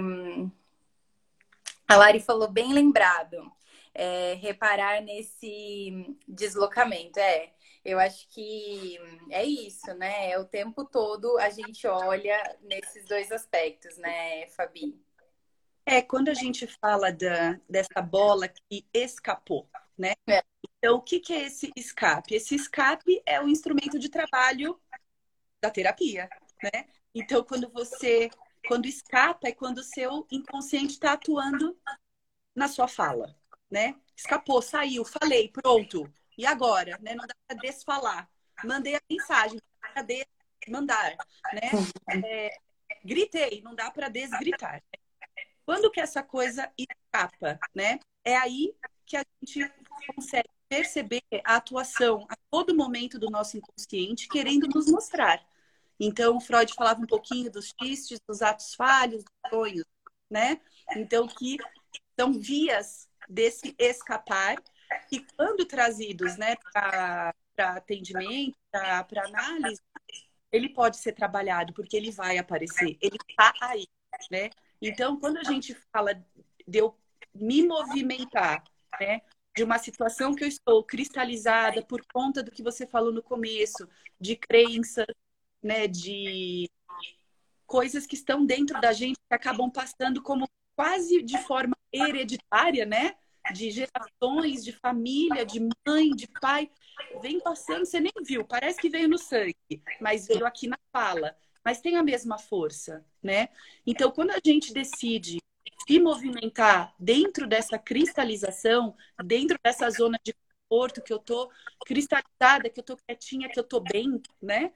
[1.88, 3.50] a Lari falou bem lembrado,
[3.92, 7.18] é, reparar nesse deslocamento.
[7.18, 7.52] É,
[7.84, 8.96] eu acho que
[9.28, 10.30] é isso, né?
[10.30, 14.98] É o tempo todo a gente olha nesses dois aspectos, né, Fabi?
[15.84, 19.68] É, quando a gente fala da, dessa bola que escapou,
[19.98, 20.12] né?
[20.28, 20.42] É.
[20.78, 22.34] Então, o que, que é esse escape?
[22.34, 24.80] Esse escape é o instrumento de trabalho
[25.60, 26.28] da terapia,
[26.62, 26.86] né?
[27.14, 28.30] Então, quando você,
[28.66, 31.76] quando escapa, é quando o seu inconsciente está atuando
[32.54, 33.36] na sua fala,
[33.70, 33.96] né?
[34.16, 36.12] Escapou, saiu, falei, pronto.
[36.38, 37.14] E agora, né?
[37.14, 38.28] Não dá para desfalar.
[38.64, 41.16] Mandei a mensagem, não dá para desmandar,
[41.52, 41.70] né?
[42.26, 42.50] É,
[43.04, 44.82] gritei, não dá para desgritar.
[45.64, 47.98] Quando que essa coisa escapa, né?
[48.24, 48.74] É aí
[49.06, 49.72] que a gente
[50.14, 55.44] consegue perceber a atuação a todo momento do nosso inconsciente querendo nos mostrar.
[56.00, 59.84] Então, Freud falava um pouquinho dos xistes, dos atos falhos, dos sonhos,
[60.30, 60.60] né?
[60.96, 61.58] Então, que
[62.18, 64.56] são vias desse escapar
[65.10, 69.80] e quando trazidos, né, para atendimento, para análise,
[70.50, 73.86] ele pode ser trabalhado porque ele vai aparecer, ele está aí,
[74.30, 74.50] né?
[74.82, 76.12] Então, quando a gente fala
[76.66, 76.96] de eu
[77.32, 78.64] me movimentar,
[79.00, 79.22] né?
[79.54, 83.88] De uma situação que eu estou cristalizada por conta do que você falou no começo,
[84.20, 85.06] de crenças,
[85.62, 85.86] né?
[85.86, 86.68] De
[87.66, 93.14] coisas que estão dentro da gente que acabam passando como quase de forma hereditária, né?
[93.52, 96.70] De gerações, de família, de mãe, de pai.
[97.20, 99.56] Vem passando, você nem viu, parece que veio no sangue,
[100.00, 101.36] mas veio aqui na fala.
[101.64, 103.48] Mas tem a mesma força, né?
[103.86, 105.38] Então, quando a gente decide
[105.86, 110.34] se movimentar dentro dessa cristalização, dentro dessa zona de
[110.68, 111.50] conforto que eu tô
[111.86, 114.72] cristalizada, que eu tô quietinha, que eu tô bem, né?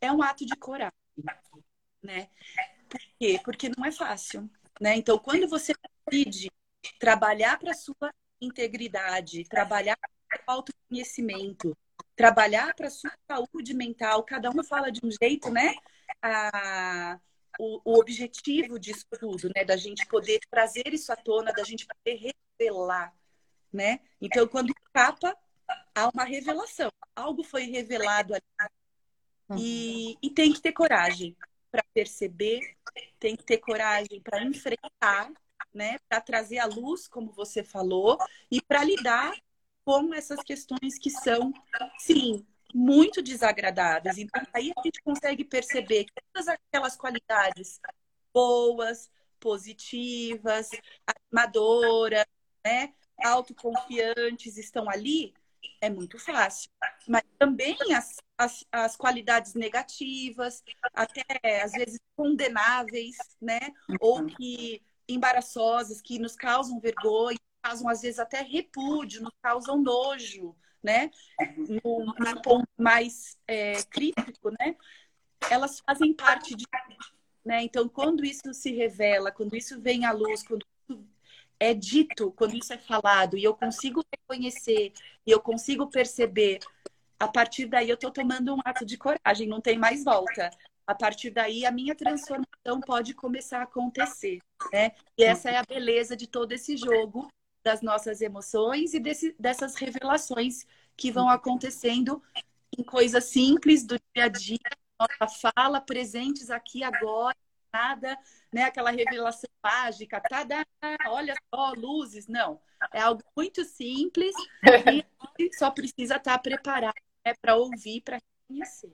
[0.00, 0.92] É um ato de coragem,
[2.02, 2.28] né?
[2.88, 3.40] Por quê?
[3.44, 4.96] Porque não é fácil, né?
[4.96, 5.72] Então, quando você
[6.06, 6.50] decide
[6.98, 9.96] trabalhar para sua integridade, trabalhar
[10.28, 11.76] para o autoconhecimento,
[12.14, 15.74] trabalhar para sua saúde mental, cada um fala de um jeito, né?
[16.22, 17.18] A
[17.58, 19.64] o, o objetivo disso tudo, né?
[19.64, 23.14] Da gente poder trazer isso à tona, da gente poder revelar,
[23.72, 24.00] né?
[24.20, 25.36] Então, quando capa,
[25.94, 26.90] há uma revelação.
[27.14, 28.70] Algo foi revelado ali.
[29.56, 31.36] E, e tem que ter coragem
[31.70, 32.60] para perceber,
[33.18, 35.30] tem que ter coragem para enfrentar,
[35.72, 35.98] né?
[36.08, 38.18] Para trazer à luz, como você falou,
[38.50, 39.34] e para lidar
[39.84, 41.52] com essas questões que são,
[41.98, 44.18] sim, muito desagradáveis.
[44.18, 47.80] Então, aí a gente consegue perceber que todas aquelas qualidades
[48.32, 49.08] boas,
[49.38, 50.70] positivas,
[51.06, 52.26] animadoras,
[52.66, 55.32] né, autoconfiantes estão ali,
[55.80, 56.68] é muito fácil.
[57.06, 63.60] Mas também as, as, as, qualidades negativas, até às vezes condenáveis, né?
[64.00, 70.56] Ou que embaraçosas, que nos causam vergonha, causam às vezes até repúdio, nos causam nojo,
[70.84, 71.10] né?
[71.56, 74.76] No, no ponto mais é, crítico, né?
[75.50, 76.66] Elas fazem parte de.
[77.44, 77.62] Né?
[77.62, 81.04] Então, quando isso se revela, quando isso vem à luz, quando isso
[81.58, 84.92] é dito, quando isso é falado, e eu consigo reconhecer,
[85.26, 86.58] e eu consigo perceber,
[87.18, 90.50] a partir daí eu estou tomando um ato de coragem, não tem mais volta.
[90.86, 94.38] A partir daí, a minha transformação pode começar a acontecer,
[94.70, 94.92] né?
[95.16, 97.26] E essa é a beleza de todo esse jogo
[97.64, 102.22] das nossas emoções e desse, dessas revelações que vão acontecendo
[102.78, 104.58] em coisas simples do dia a dia,
[105.00, 107.36] nossa fala, presentes aqui agora,
[107.72, 108.16] nada,
[108.52, 108.64] né?
[108.64, 110.46] Aquela revelação mágica, tá,
[111.08, 112.60] olha só, luzes, não.
[112.92, 114.34] É algo muito simples
[115.38, 118.92] e só precisa estar preparado né, para ouvir, para conhecer.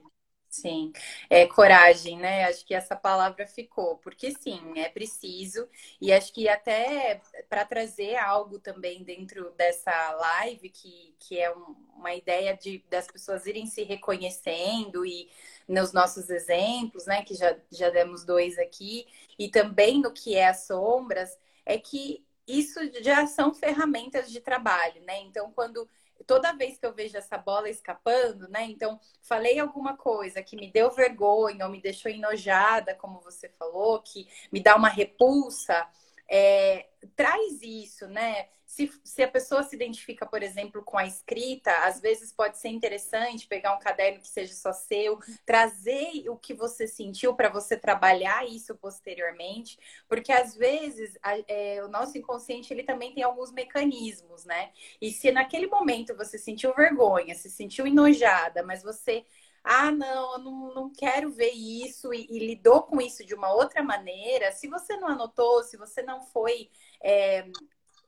[0.53, 0.91] Sim,
[1.29, 2.43] é coragem, né?
[2.43, 5.65] Acho que essa palavra ficou, porque sim, é preciso,
[5.99, 11.73] e acho que até para trazer algo também dentro dessa live, que, que é um,
[11.95, 15.29] uma ideia de das pessoas irem se reconhecendo e
[15.69, 17.23] nos nossos exemplos, né?
[17.23, 19.07] Que já, já demos dois aqui,
[19.39, 25.01] e também no que é as sombras, é que isso já são ferramentas de trabalho,
[25.05, 25.21] né?
[25.21, 25.87] Então, quando
[26.25, 28.63] toda vez que eu vejo essa bola escapando, né?
[28.65, 34.01] Então, falei alguma coisa que me deu vergonha ou me deixou enojada, como você falou,
[34.01, 35.87] que me dá uma repulsa,
[36.29, 38.47] é, traz isso, né?
[38.71, 42.69] Se, se a pessoa se identifica, por exemplo, com a escrita, às vezes pode ser
[42.69, 47.75] interessante pegar um caderno que seja só seu, trazer o que você sentiu para você
[47.75, 53.51] trabalhar isso posteriormente, porque às vezes a, é, o nosso inconsciente ele também tem alguns
[53.51, 54.71] mecanismos, né?
[55.01, 59.25] E se naquele momento você sentiu vergonha, se sentiu enojada, mas você
[59.63, 63.53] ah, não, eu não, não quero ver isso e, e, lidou com isso de uma
[63.53, 66.69] outra maneira, se você não anotou, se você não foi
[67.03, 67.45] é,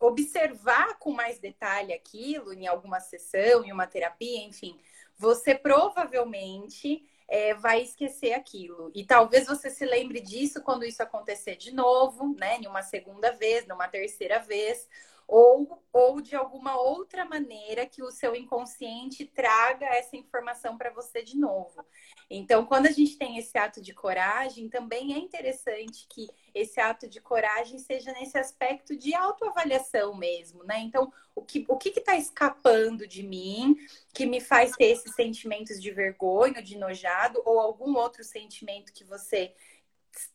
[0.06, 4.78] observar com mais detalhe aquilo em alguma sessão, em uma terapia, enfim,
[5.18, 8.92] você provavelmente é, vai esquecer aquilo.
[8.94, 12.58] E talvez você se lembre disso quando isso acontecer de novo, né?
[12.58, 14.88] Em uma segunda vez, numa terceira vez
[15.28, 21.24] ou, ou de alguma outra maneira que o seu inconsciente traga essa informação para você
[21.24, 21.84] de novo.
[22.30, 27.08] Então, quando a gente tem esse ato de coragem, também é interessante que esse ato
[27.08, 30.80] de coragem seja nesse aspecto de autoavaliação mesmo, né?
[30.80, 33.76] Então, o que o que está escapando de mim
[34.14, 39.04] que me faz ter esses sentimentos de vergonha, de nojado ou algum outro sentimento que
[39.04, 39.54] você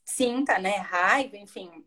[0.05, 0.77] sinta, né?
[0.79, 1.85] Raiva, enfim,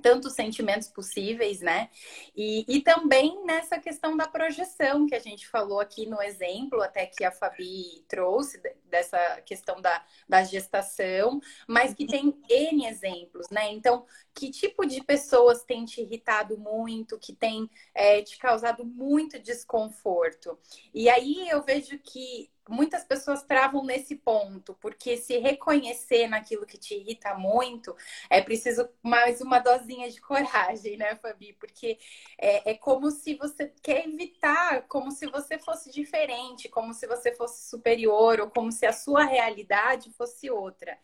[0.00, 1.90] tantos sentimentos possíveis, né?
[2.36, 7.06] E, e também nessa questão da projeção que a gente falou aqui no exemplo, até
[7.06, 13.72] que a Fabi trouxe, dessa questão da, da gestação, mas que tem N exemplos, né?
[13.72, 19.38] Então, que tipo de pessoas tem te irritado muito, que tem é, te causado muito
[19.38, 20.58] desconforto?
[20.94, 26.78] E aí eu vejo que muitas pessoas travam nesse ponto, porque se reconhecer naquilo que
[26.78, 27.96] te irrita muito,
[28.30, 31.54] é preciso mais uma dosinha de coragem, né, Fabi?
[31.54, 31.98] Porque
[32.38, 37.34] é, é como se você quer evitar, como se você fosse diferente, como se você
[37.34, 40.98] fosse superior, ou como se a sua realidade fosse outra.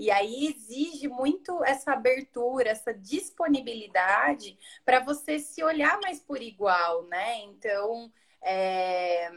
[0.00, 7.04] E aí exige muito essa abertura, essa disponibilidade para você se olhar mais por igual,
[7.04, 7.40] né?
[7.40, 8.10] Então,
[8.42, 9.30] é,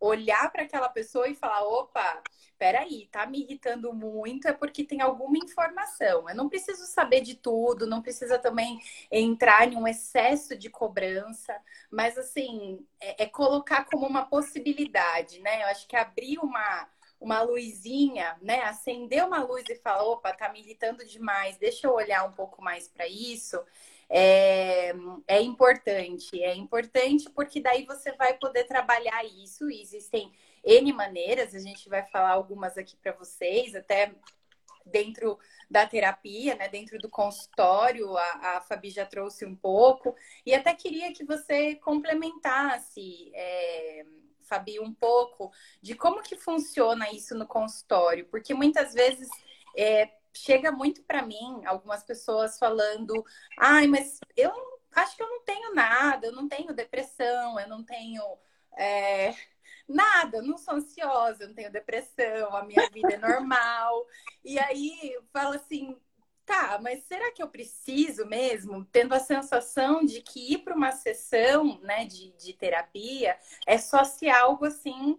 [0.00, 2.22] olhar para aquela pessoa e falar: opa,
[2.58, 6.28] peraí, tá me irritando muito, é porque tem alguma informação.
[6.28, 11.54] Eu não preciso saber de tudo, não precisa também entrar em um excesso de cobrança,
[11.90, 15.62] mas assim, é, é colocar como uma possibilidade, né?
[15.62, 16.88] Eu acho que abrir uma
[17.18, 18.62] uma luzinha, né?
[18.64, 22.62] Acender uma luz e falar, opa, tá me irritando demais, deixa eu olhar um pouco
[22.62, 23.58] mais para isso
[24.08, 24.92] é,
[25.26, 26.42] é importante.
[26.42, 29.68] É importante porque daí você vai poder trabalhar isso.
[29.68, 30.32] Existem
[30.64, 34.14] N maneiras, a gente vai falar algumas aqui para vocês, até
[34.84, 35.38] dentro
[35.68, 36.68] da terapia, né?
[36.68, 40.14] Dentro do consultório, a, a Fabi já trouxe um pouco.
[40.44, 43.30] E até queria que você complementasse.
[43.34, 44.06] É,
[44.46, 49.28] Fabi, um pouco de como que funciona isso no consultório, porque muitas vezes
[49.76, 53.24] é, chega muito para mim algumas pessoas falando:
[53.58, 54.52] ai, mas eu
[54.94, 58.22] acho que eu não tenho nada, eu não tenho depressão, eu não tenho.
[58.78, 59.34] É,
[59.88, 64.06] nada, eu não sou ansiosa, eu não tenho depressão, a minha vida é normal.
[64.44, 65.96] E aí fala assim,
[66.44, 68.84] tá, mas será que eu preciso mesmo?
[68.86, 74.04] Tendo a sensação de que ir para uma sessão né, de, de terapia é só
[74.04, 75.18] se algo assim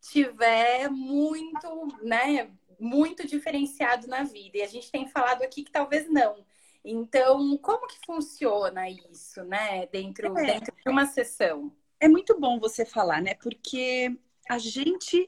[0.00, 4.58] tiver muito, né, muito diferenciado na vida.
[4.58, 6.44] E a gente tem falado aqui que talvez não.
[6.84, 10.46] Então, como que funciona isso, né, dentro, é.
[10.46, 11.72] dentro de uma sessão?
[11.98, 13.34] É muito bom você falar, né?
[13.34, 14.14] Porque
[14.48, 15.26] a gente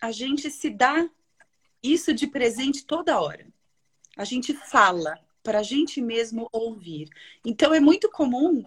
[0.00, 1.08] a gente se dá
[1.82, 3.46] isso de presente toda hora.
[4.16, 7.08] A gente fala para a gente mesmo ouvir.
[7.44, 8.64] Então é muito comum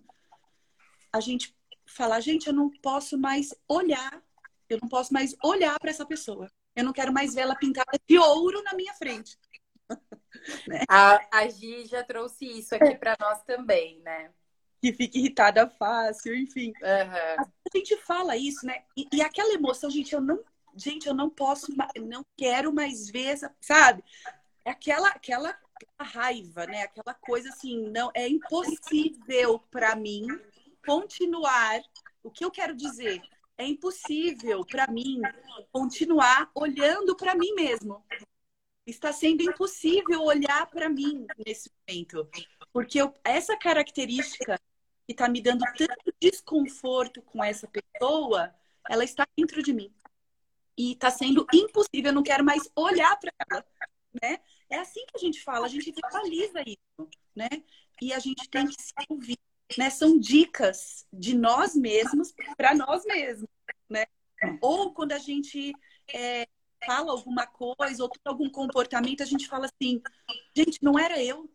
[1.12, 4.21] a gente falar, gente, eu não posso mais olhar,
[4.69, 6.52] eu não posso mais olhar para essa pessoa.
[6.78, 9.36] Eu não quero mais ver ela pintada de ouro na minha frente.
[10.68, 10.84] né?
[10.88, 14.30] a, a Gi já trouxe isso aqui para nós também, né?
[14.80, 16.72] Que fica irritada fácil, enfim.
[16.80, 17.46] Uhum.
[17.46, 18.84] A gente fala isso, né?
[18.96, 20.40] E, e, aquela emoção, gente, eu não,
[20.76, 24.04] gente, eu não posso, não quero mais ver, essa, sabe?
[24.63, 25.58] É aquela, aquela
[26.00, 26.84] raiva, né?
[26.84, 30.28] Aquela coisa assim, não é impossível para mim
[30.86, 31.82] continuar.
[32.22, 33.20] O que eu quero dizer?
[33.58, 35.22] É impossível para mim
[35.72, 38.06] continuar olhando para mim mesmo.
[38.86, 42.30] Está sendo impossível olhar para mim nesse momento.
[42.72, 44.60] Porque eu, essa característica
[45.06, 48.54] que está me dando tanto desconforto com essa pessoa,
[48.88, 49.93] ela está dentro de mim.
[50.78, 53.65] E está sendo impossível, eu não quero mais olhar para ela.
[54.22, 54.39] Né?
[54.70, 57.10] É assim que a gente fala, a gente verbaliza isso.
[57.36, 57.50] Né?
[58.02, 59.38] E a gente tem que se ouvir
[59.77, 59.89] né?
[59.89, 63.49] São dicas de nós mesmos para nós mesmos,
[63.89, 64.06] né?
[64.62, 65.73] Ou quando a gente
[66.13, 66.47] é,
[66.86, 70.01] fala alguma coisa ou tem algum comportamento, a gente fala assim,
[70.56, 71.49] gente, não era eu.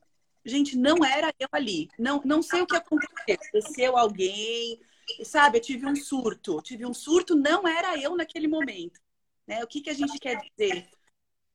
[0.45, 1.89] Gente, não era eu ali.
[1.99, 3.39] Não, não sei o que aconteceu.
[3.53, 4.81] Desceu alguém,
[5.25, 5.59] sabe?
[5.59, 6.61] Eu tive um surto.
[6.63, 9.01] tive um surto, não era eu naquele momento.
[9.47, 9.63] Né?
[9.63, 10.89] O que, que a gente quer dizer?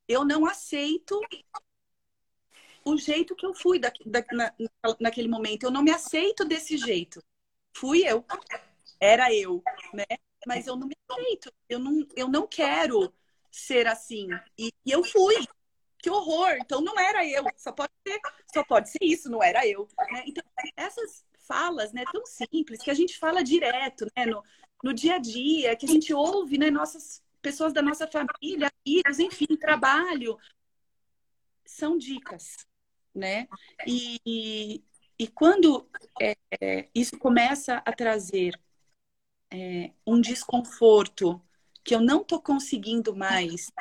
[0.08, 1.20] Eu não aceito
[2.94, 4.54] o jeito que eu fui da, da, na,
[5.00, 5.64] naquele momento.
[5.64, 7.22] Eu não me aceito desse jeito.
[7.76, 8.26] Fui eu.
[9.00, 9.62] Era eu,
[9.94, 10.06] né?
[10.46, 11.52] Mas eu não me aceito.
[11.68, 13.14] Eu não, eu não quero
[13.52, 14.28] ser assim.
[14.58, 15.36] E, e eu fui.
[16.00, 16.58] Que horror!
[16.62, 17.44] Então não era eu.
[17.56, 18.20] Só pode ser,
[18.54, 19.88] só pode ser isso, não era eu.
[20.12, 20.24] Né?
[20.28, 20.44] Então,
[20.76, 24.44] essas falas, né, tão simples, que a gente fala direto, né, no,
[24.84, 29.20] no dia a dia, que a gente ouve, né, nossas pessoas da nossa família, amigos,
[29.20, 30.38] enfim, trabalho,
[31.66, 32.56] são dicas,
[33.14, 33.48] né?
[33.86, 34.84] E,
[35.20, 35.90] e quando
[36.22, 38.60] é, é, isso começa a trazer
[39.52, 41.42] é, um desconforto
[41.84, 43.72] que eu não estou conseguindo mais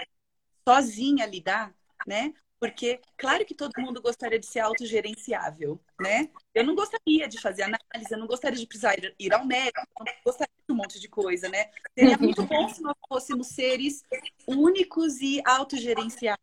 [0.68, 1.74] sozinha lidar,
[2.06, 2.34] né?
[2.58, 6.30] Porque, claro que todo mundo gostaria de ser autogerenciável, né?
[6.54, 10.04] Eu não gostaria de fazer análise, eu não gostaria de precisar ir, ao médico, eu
[10.04, 11.70] não gostaria de um monte de coisa, né?
[11.98, 14.02] Seria muito bom se nós fôssemos seres
[14.46, 16.36] únicos e autogerenciáveis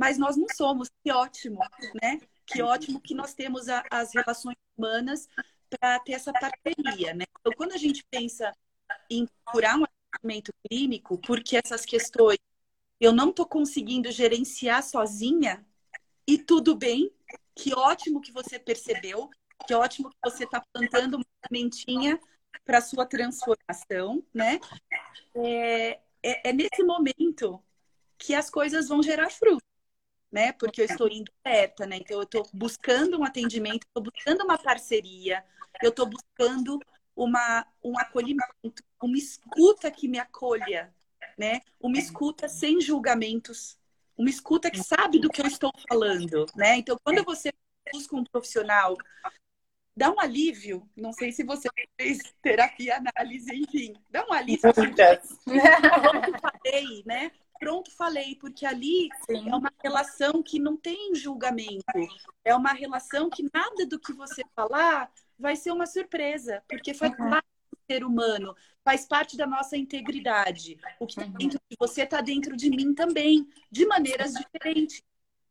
[0.00, 0.90] mas nós não somos.
[1.04, 1.60] Que ótimo,
[2.02, 2.18] né?
[2.46, 5.28] Que ótimo que nós temos a, as relações humanas
[5.68, 7.24] para ter essa parceria, né?
[7.38, 8.50] Então, quando a gente pensa
[9.10, 12.38] em curar um atendimento clínico, porque essas questões
[13.00, 15.64] eu não estou conseguindo gerenciar sozinha,
[16.26, 17.10] e tudo bem,
[17.56, 19.28] que ótimo que você percebeu,
[19.66, 22.20] que ótimo que você está plantando uma sementinha
[22.64, 24.60] para sua transformação, né?
[25.34, 27.62] É, é, é nesse momento
[28.18, 29.64] que as coisas vão gerar fruto,
[30.30, 30.52] né?
[30.52, 31.96] Porque eu estou indo certa, né?
[31.96, 35.44] Então eu estou buscando um atendimento, estou buscando uma parceria,
[35.82, 36.78] eu estou buscando
[37.16, 40.94] uma, um acolhimento, uma escuta que me acolha,
[41.40, 41.62] né?
[41.80, 43.78] Uma escuta sem julgamentos,
[44.16, 46.76] uma escuta que sabe do que eu estou falando, né?
[46.76, 47.50] Então quando você
[47.90, 48.94] busca um profissional
[49.96, 50.88] dá um alívio.
[50.96, 51.68] Não sei se você
[51.98, 54.72] fez terapia, análise, enfim, dá um alívio.
[54.72, 57.30] Pronto, falei, né?
[57.58, 59.50] Pronto, falei, porque ali Sim.
[59.50, 61.84] é uma relação que não tem julgamento.
[62.44, 67.12] É uma relação que nada do que você falar vai ser uma surpresa, porque faz
[67.18, 67.28] uhum.
[67.90, 70.78] Ser humano, faz parte da nossa integridade.
[71.00, 71.32] O que está uhum.
[71.32, 75.02] dentro de você está dentro de mim também, de maneiras diferentes,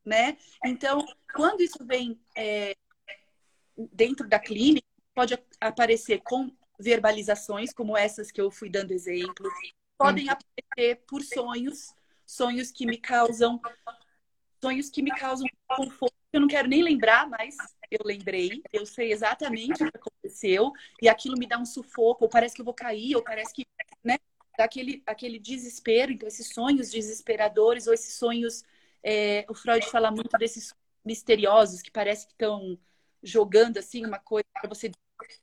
[0.05, 0.37] né?
[0.63, 2.75] Então, quando isso vem é,
[3.91, 9.49] dentro da clínica, pode aparecer com verbalizações, como essas que eu fui dando exemplo,
[9.97, 10.31] podem uhum.
[10.31, 11.93] aparecer por sonhos,
[12.25, 13.59] sonhos que me causam
[14.61, 16.15] sonhos que me causam conforto.
[16.31, 17.55] Eu não quero nem lembrar, mas
[17.89, 20.71] eu lembrei, eu sei exatamente o que aconteceu
[21.01, 23.67] e aquilo me dá um sufoco, ou parece que eu vou cair, ou parece que,
[24.03, 24.17] né,
[24.57, 26.11] dá aquele, aquele desespero.
[26.11, 28.63] Então, esses sonhos desesperadores, ou esses sonhos,
[29.03, 30.73] é, o Freud fala muito desses
[31.03, 32.77] misteriosos que parece que estão
[33.21, 34.91] jogando assim uma coisa para você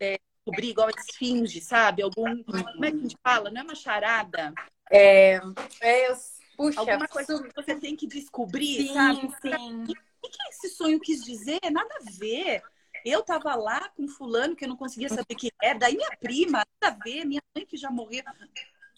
[0.01, 2.03] é, descobrir, igual a esfinge, sabe?
[2.03, 2.43] Algum.
[2.45, 3.51] Como é que a gente fala?
[3.51, 4.55] Não é uma charada?
[4.91, 5.41] É.
[5.81, 6.17] é eu,
[6.57, 9.21] puxa, Alguma coisa que você tem que descobrir, sim, sabe?
[9.43, 9.85] Sim.
[10.23, 11.61] O que esse sonho quis dizer?
[11.71, 12.63] Nada a ver.
[13.07, 16.67] Eu tava lá com fulano que eu não conseguia saber quem é, daí minha prima,
[16.83, 18.25] nada a ver, minha mãe que já morreu.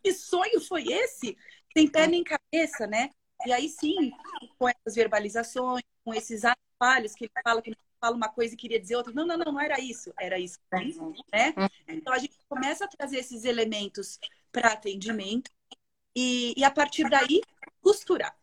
[0.03, 1.37] Que sonho foi esse?
[1.75, 3.11] Tem pé nem cabeça, né?
[3.45, 4.11] E aí sim,
[4.59, 8.81] com essas verbalizações, com esses atalhos que ele fala que fala uma coisa e queria
[8.81, 9.13] dizer outra.
[9.13, 10.59] Não, não, não, não era isso, era isso,
[11.31, 11.53] né?
[11.87, 14.19] Então a gente começa a trazer esses elementos
[14.51, 15.51] para atendimento
[16.17, 17.43] e, e, a partir daí
[17.83, 18.35] costurar,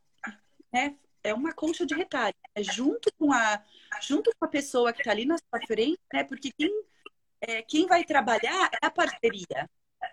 [0.71, 0.95] né?
[1.25, 3.61] É uma concha de retalho, é junto com a
[4.01, 6.23] junto com a pessoa que está ali na sua frente, né?
[6.23, 6.71] Porque quem
[7.41, 9.69] é, quem vai trabalhar é a parceria,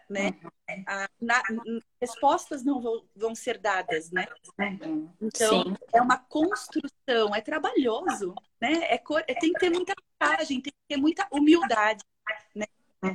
[0.09, 0.39] né?
[0.87, 1.43] A, na,
[2.01, 4.27] respostas não vão, vão, ser dadas, né?
[5.21, 5.77] Então, Sim.
[5.93, 8.73] é uma construção, é trabalhoso, né?
[8.85, 12.05] É, é, tem que ter muita coragem, tem que ter muita humildade,
[12.55, 12.67] né?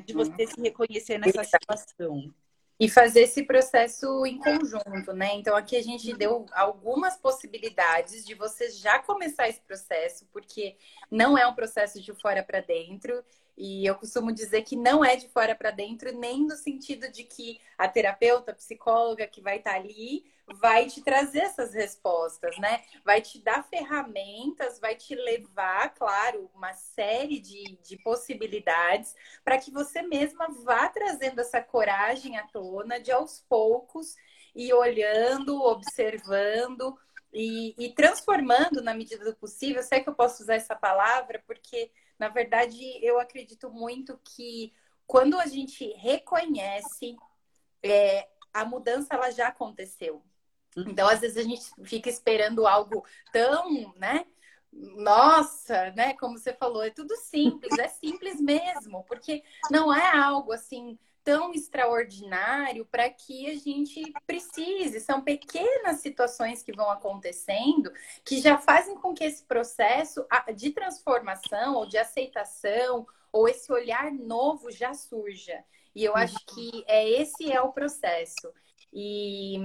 [0.06, 2.34] De você se reconhecer nessa situação.
[2.80, 5.34] E fazer esse processo em conjunto, né?
[5.34, 10.78] Então, aqui a gente deu algumas possibilidades de você já começar esse processo, porque
[11.10, 13.24] não é um processo de fora para dentro.
[13.58, 17.24] E eu costumo dizer que não é de fora para dentro, nem no sentido de
[17.24, 20.26] que a terapeuta, a psicóloga que vai estar tá ali
[20.60, 22.82] vai te trazer essas respostas, né?
[23.04, 29.72] Vai te dar ferramentas, vai te levar, claro, uma série de, de possibilidades para que
[29.72, 34.16] você mesma vá trazendo essa coragem à tona de aos poucos
[34.56, 36.98] e olhando, observando
[37.34, 39.84] e, e transformando na medida do possível.
[39.84, 44.74] Sei que eu posso usar essa palavra porque, na verdade, eu acredito muito que
[45.06, 47.16] quando a gente reconhece
[47.84, 50.22] é, a mudança ela já aconteceu.
[50.76, 54.26] Então, às vezes, a gente fica esperando algo tão, né?
[54.72, 56.14] Nossa, né?
[56.14, 61.54] Como você falou, é tudo simples, é simples mesmo, porque não é algo assim tão
[61.54, 65.02] extraordinário para que a gente precise.
[65.02, 67.92] São pequenas situações que vão acontecendo
[68.24, 70.26] que já fazem com que esse processo
[70.56, 75.62] de transformação ou de aceitação ou esse olhar novo já surja.
[75.94, 78.50] E eu acho que é esse é o processo.
[78.94, 79.58] E,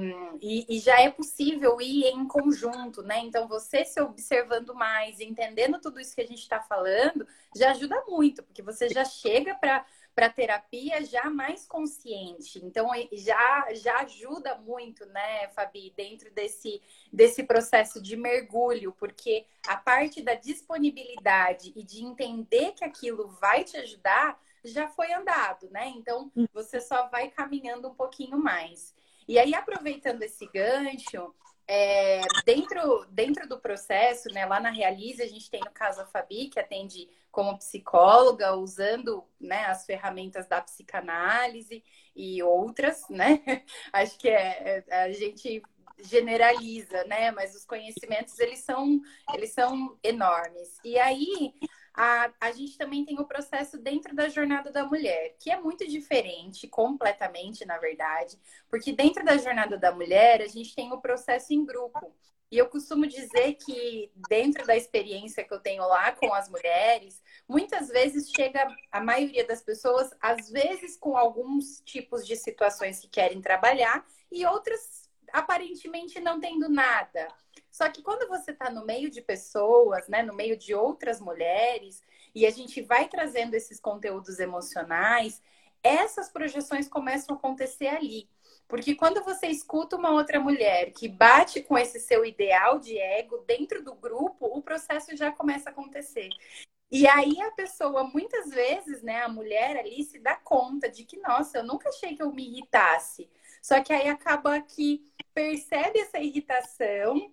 [0.42, 3.20] e, e, já é possível ir em conjunto, né?
[3.20, 7.24] Então, você se observando mais, entendendo tudo isso que a gente está falando,
[7.56, 12.64] já ajuda muito, porque você já chega para para terapia já mais consciente.
[12.64, 16.82] Então já já ajuda muito, né, Fabi, dentro desse
[17.12, 23.64] desse processo de mergulho, porque a parte da disponibilidade e de entender que aquilo vai
[23.64, 25.88] te ajudar já foi andado, né?
[25.88, 26.46] Então hum.
[26.52, 28.94] você só vai caminhando um pouquinho mais.
[29.28, 31.34] E aí, aproveitando esse gancho,
[31.66, 36.06] é, dentro, dentro do processo, né, lá na Realize, a gente tem no caso a
[36.06, 41.82] Fabi, que atende como psicóloga, usando né, as ferramentas da psicanálise
[42.14, 43.42] e outras, né?
[43.92, 45.62] Acho que é, é, a gente
[45.98, 47.30] generaliza, né?
[47.30, 49.00] Mas os conhecimentos, eles são,
[49.32, 50.78] eles são enormes.
[50.84, 51.54] E aí,
[51.94, 55.86] a, a gente também tem o processo dentro da jornada da mulher, que é muito
[55.86, 58.38] diferente, completamente, na verdade,
[58.68, 62.14] porque dentro da jornada da mulher, a gente tem o processo em grupo.
[62.50, 67.22] E eu costumo dizer que, dentro da experiência que eu tenho lá com as mulheres,
[67.48, 73.08] muitas vezes chega a maioria das pessoas, às vezes com alguns tipos de situações que
[73.08, 77.26] querem trabalhar e outras aparentemente não tendo nada.
[77.72, 82.02] Só que quando você está no meio de pessoas, né, no meio de outras mulheres,
[82.34, 85.42] e a gente vai trazendo esses conteúdos emocionais,
[85.82, 88.28] essas projeções começam a acontecer ali.
[88.68, 93.38] Porque quando você escuta uma outra mulher que bate com esse seu ideal de ego
[93.46, 96.28] dentro do grupo, o processo já começa a acontecer.
[96.90, 101.16] E aí a pessoa, muitas vezes, né, a mulher ali se dá conta de que,
[101.18, 103.30] nossa, eu nunca achei que eu me irritasse.
[103.62, 105.02] Só que aí acaba que
[105.32, 107.32] percebe essa irritação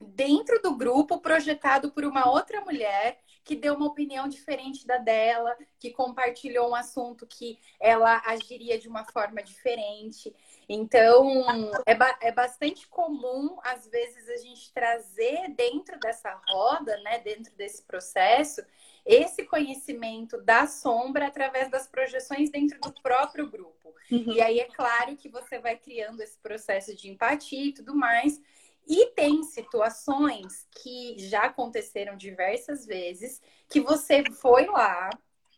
[0.00, 3.18] dentro do grupo projetado por uma outra mulher
[3.48, 8.86] que deu uma opinião diferente da dela, que compartilhou um assunto que ela agiria de
[8.86, 10.36] uma forma diferente.
[10.68, 11.46] Então,
[11.86, 17.50] é, ba é bastante comum, às vezes, a gente trazer dentro dessa roda, né, dentro
[17.56, 18.62] desse processo,
[19.06, 23.94] esse conhecimento da sombra através das projeções dentro do próprio grupo.
[24.12, 24.34] Uhum.
[24.34, 28.38] E aí é claro que você vai criando esse processo de empatia e tudo mais.
[28.88, 35.10] E tem situações que já aconteceram diversas vezes que você foi lá,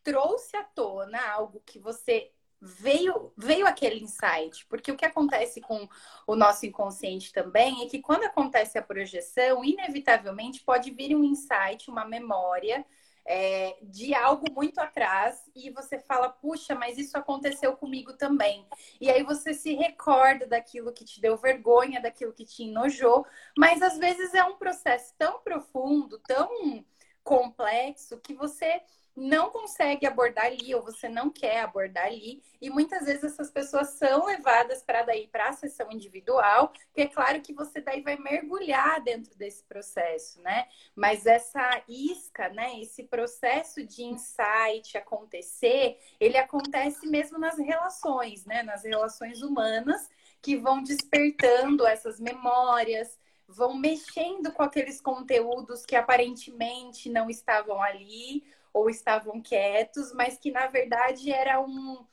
[0.02, 5.88] trouxe à tona algo que você veio veio aquele insight, porque o que acontece com
[6.26, 11.88] o nosso inconsciente também é que quando acontece a projeção, inevitavelmente pode vir um insight,
[11.88, 12.84] uma memória
[13.24, 18.66] é, de algo muito atrás e você fala, puxa, mas isso aconteceu comigo também.
[19.00, 23.82] E aí você se recorda daquilo que te deu vergonha, daquilo que te enojou, mas
[23.82, 26.84] às vezes é um processo tão profundo, tão
[27.22, 28.80] complexo, que você
[29.20, 33.90] não consegue abordar ali ou você não quer abordar ali e muitas vezes essas pessoas
[33.90, 38.16] são levadas para daí para a sessão individual, que é claro que você daí vai
[38.16, 40.66] mergulhar dentro desse processo, né?
[40.96, 48.62] Mas essa isca, né, esse processo de insight acontecer, ele acontece mesmo nas relações, né,
[48.62, 50.08] nas relações humanas
[50.40, 58.44] que vão despertando essas memórias, vão mexendo com aqueles conteúdos que aparentemente não estavam ali
[58.72, 62.06] ou estavam quietos, mas que na verdade era um,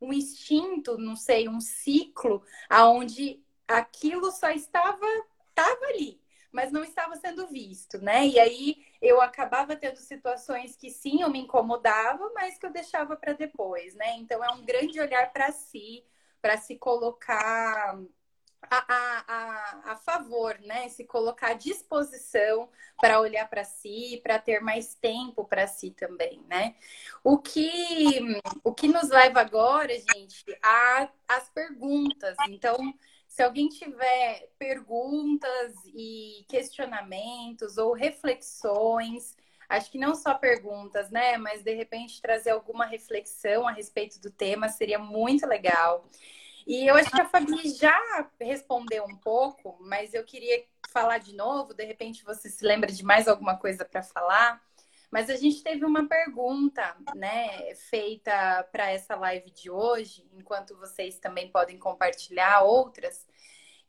[0.00, 5.06] um instinto, não sei, um ciclo aonde aquilo só estava
[5.48, 6.20] estava ali,
[6.52, 8.26] mas não estava sendo visto, né?
[8.26, 13.16] E aí eu acabava tendo situações que sim, eu me incomodava, mas que eu deixava
[13.16, 14.16] para depois, né?
[14.18, 16.04] Então é um grande olhar para si,
[16.42, 17.98] para se colocar
[18.70, 20.88] a, a, a, favor, né?
[20.88, 22.68] Se colocar à disposição
[23.00, 26.74] para olhar para si, para ter mais tempo para si também, né?
[27.22, 28.20] O que,
[28.62, 32.36] o que nos leva agora, gente, a as perguntas.
[32.48, 32.76] Então,
[33.26, 39.36] se alguém tiver perguntas e questionamentos ou reflexões,
[39.68, 41.36] acho que não só perguntas, né?
[41.36, 46.08] Mas de repente trazer alguma reflexão a respeito do tema seria muito legal.
[46.66, 47.98] E eu acho que a Fabi já
[48.40, 51.74] respondeu um pouco, mas eu queria falar de novo.
[51.74, 54.62] De repente você se lembra de mais alguma coisa para falar.
[55.10, 61.20] Mas a gente teve uma pergunta, né, feita para essa live de hoje, enquanto vocês
[61.20, 63.24] também podem compartilhar outras,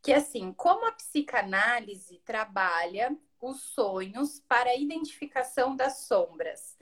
[0.03, 6.74] que é assim, como a psicanálise trabalha os sonhos para a identificação das sombras?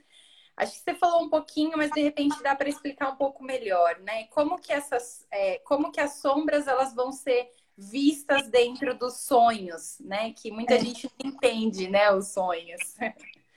[0.56, 3.98] Acho que você falou um pouquinho, mas de repente dá para explicar um pouco melhor,
[4.00, 4.26] né?
[4.28, 9.98] Como que essas, é, como que as sombras elas vão ser vistas dentro dos sonhos,
[9.98, 10.32] né?
[10.32, 10.80] Que muita é.
[10.80, 12.10] gente não entende, né?
[12.12, 12.80] Os sonhos.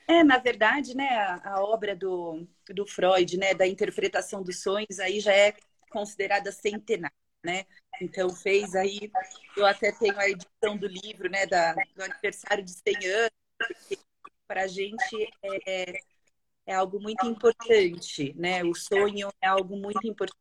[0.10, 1.08] É, na verdade, né?
[1.10, 3.54] A, a, obra do, do Freud, né?
[3.54, 5.54] Da interpretação dos sonhos, aí já é
[5.92, 7.14] considerada centenária,
[7.46, 7.66] né?
[8.02, 9.12] Então fez aí,
[9.56, 11.46] eu até tenho a edição do livro, né?
[11.46, 13.32] Da, do aniversário de 100 anos,
[14.48, 15.30] para a gente
[15.66, 16.00] é,
[16.68, 18.64] é algo muito importante, né?
[18.64, 20.38] O sonho é algo muito importante.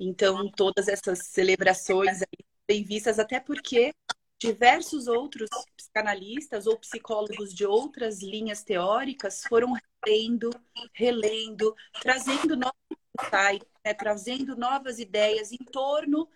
[0.00, 3.92] Então, todas essas celebrações aí bem vistas, até porque
[4.38, 9.74] diversos outros psicanalistas ou psicólogos de outras linhas teóricas foram
[10.04, 10.50] relendo,
[10.94, 12.74] relendo, trazendo novos
[13.20, 13.92] insights, né?
[13.94, 16.28] trazendo novas ideias em torno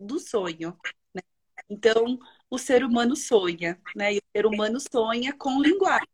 [0.00, 0.76] do sonho.
[1.14, 1.22] Né?
[1.68, 2.18] Então,
[2.50, 4.14] o ser humano sonha, né?
[4.14, 6.08] E o ser humano sonha com linguagem,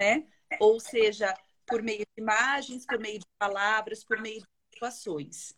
[0.00, 0.26] né?
[0.60, 1.34] Ou seja,
[1.66, 5.54] por meio de imagens, por meio de palavras, por meio de situações.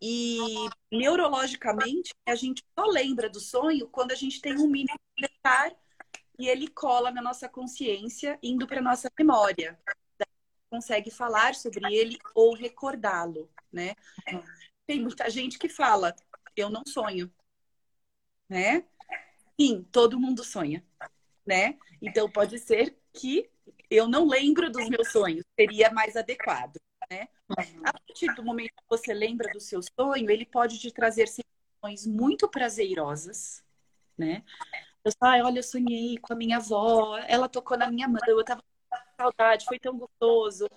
[0.00, 5.76] E neurologicamente, a gente só lembra do sonho quando a gente tem um mínimo detalhe
[6.38, 9.78] e ele cola na nossa consciência, indo para nossa memória.
[10.18, 10.26] Daí
[10.68, 13.94] consegue falar sobre ele ou recordá-lo, né?
[14.86, 16.14] Tem muita gente que fala,
[16.56, 17.32] eu não sonho,
[18.48, 18.84] né?
[19.58, 20.84] Sim, todo mundo sonha,
[21.46, 21.78] né?
[22.02, 23.48] Então pode ser que
[23.90, 26.76] eu não lembro dos meus sonhos, seria mais adequado,
[27.10, 27.28] né?
[27.84, 32.06] A partir do momento que você lembra do seu sonho, ele pode te trazer sensações
[32.06, 33.62] muito prazerosas,
[34.16, 34.42] né?
[35.04, 38.44] Eu falo, olha, eu sonhei com a minha avó, ela tocou na minha mão, eu
[38.44, 40.68] tava com saudade, foi tão gostoso.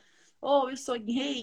[0.42, 1.42] Ou eu sonhei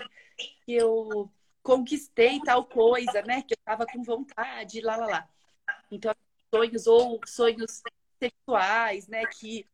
[0.64, 1.30] que eu
[1.62, 3.42] conquistei tal coisa, né?
[3.42, 5.28] Que eu tava com vontade, lá, lá, lá.
[5.90, 6.14] Então,
[6.54, 7.82] sonhos ou sonhos
[8.20, 9.24] sexuais, né?
[9.26, 9.66] Que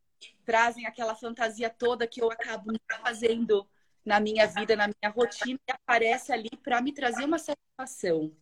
[0.51, 2.73] trazem aquela fantasia toda que eu acabo
[3.05, 3.65] fazendo
[4.05, 8.35] na minha vida, na minha rotina, e aparece ali para me trazer uma satisfação.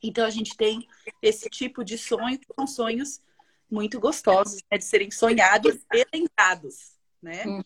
[0.00, 0.86] Então, a gente tem
[1.20, 3.20] esse tipo de sonho, que são sonhos
[3.68, 4.78] muito gostosos, né?
[4.78, 7.44] De serem sonhados e lembrados, né?
[7.44, 7.62] Uhum.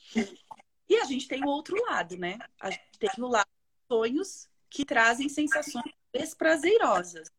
[0.88, 2.38] E a gente tem o outro lado, né?
[2.58, 3.50] A gente tem no lado
[3.86, 7.30] sonhos que trazem sensações desprazerosas.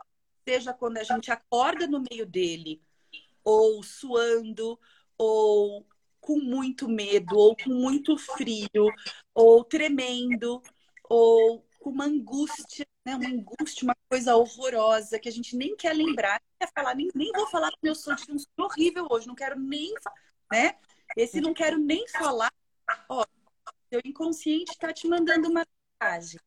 [0.48, 2.84] Seja quando a gente acorda no meio dele,
[3.44, 4.80] ou suando,
[5.18, 5.88] ou
[6.22, 8.88] com muito medo, ou com muito frio,
[9.34, 10.62] ou tremendo,
[11.10, 13.16] ou com uma angústia, né?
[13.16, 17.10] Uma angústia, uma coisa horrorosa que a gente nem quer lembrar, nem quer falar, nem,
[17.14, 19.94] nem vou falar pro meu sonho, é um sonho horrível hoje, não quero nem,
[20.52, 20.76] né?
[21.18, 22.54] Esse não quero nem falar.
[23.10, 23.26] Ó,
[23.90, 25.66] seu inconsciente está te mandando uma
[26.02, 26.40] mensagem,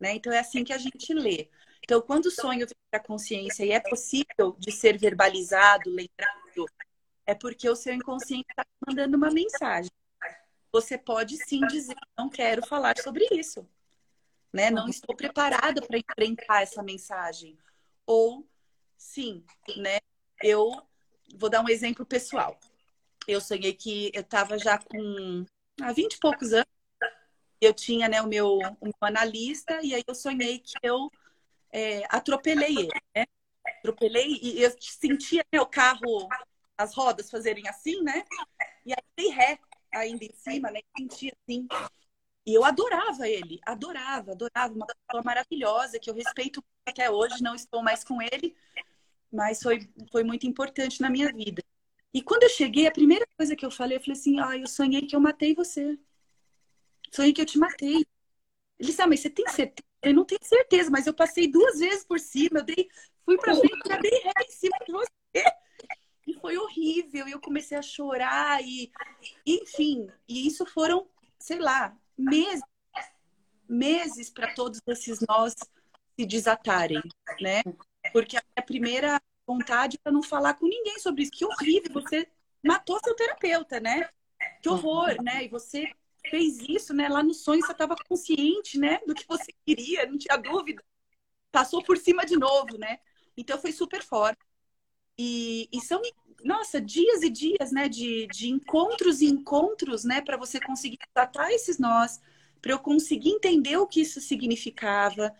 [0.00, 0.14] né?
[0.14, 1.50] Então é assim que a gente lê.
[1.82, 6.66] Então, quando o sonho vem para a consciência e é possível de ser verbalizado, lembrado,
[7.26, 9.90] é porque o seu inconsciente está mandando uma mensagem.
[10.72, 13.66] Você pode sim dizer, não quero falar sobre isso
[14.56, 14.70] né?
[14.70, 17.58] Não estou preparada para enfrentar essa mensagem.
[18.06, 18.48] Ou
[18.96, 19.44] sim,
[19.76, 19.98] né?
[20.42, 20.82] Eu
[21.36, 22.58] vou dar um exemplo pessoal.
[23.28, 25.44] Eu sonhei que eu estava já com
[25.82, 26.66] há 20 e poucos anos.
[27.60, 31.10] Eu tinha né, o, meu, o meu analista, e aí eu sonhei que eu
[31.70, 33.26] é, atropelei ele, né?
[33.78, 36.28] Atropelei e eu sentia meu né, carro,
[36.76, 38.24] as rodas fazerem assim, né?
[38.84, 39.58] E aí dei ré
[39.92, 40.80] ainda em cima, né?
[40.96, 41.66] Sentia assim.
[42.46, 47.56] E eu adorava ele, adorava, adorava, uma pessoa maravilhosa que eu respeito até hoje, não
[47.56, 48.54] estou mais com ele,
[49.32, 51.62] mas foi, foi muito importante na minha vida.
[52.14, 54.66] E quando eu cheguei, a primeira coisa que eu falei, eu falei assim: ah, eu
[54.66, 55.98] sonhei que eu matei você.
[57.12, 58.06] Sonhei que eu te matei.
[58.78, 59.86] Ele disse: ah, mas você tem certeza?
[60.02, 62.88] Eu não tenho certeza, mas eu passei duas vezes por cima, eu dei,
[63.24, 65.44] fui pra frente, eu dei ré em cima de você.
[66.46, 68.88] Foi horrível, e eu comecei a chorar, e
[69.44, 71.04] enfim, e isso foram,
[71.40, 72.62] sei lá, meses,
[73.68, 75.56] meses para todos esses nós
[76.16, 77.02] se desatarem,
[77.40, 77.64] né?
[78.12, 81.32] Porque a primeira vontade é não falar com ninguém sobre isso.
[81.32, 82.28] Que horrível, você
[82.64, 84.08] matou seu terapeuta, né?
[84.62, 85.46] Que horror, né?
[85.46, 85.92] E você
[86.30, 87.08] fez isso, né?
[87.08, 89.00] Lá no sonho você estava consciente, né?
[89.04, 90.80] Do que você queria, não tinha dúvida.
[91.50, 93.00] Passou por cima de novo, né?
[93.36, 94.38] Então foi super forte.
[95.18, 96.00] E, e são,
[96.44, 97.88] nossa, dias e dias, né?
[97.88, 100.20] De, de encontros e encontros, né?
[100.20, 102.20] Para você conseguir tratar esses nós,
[102.60, 105.34] para eu conseguir entender o que isso significava.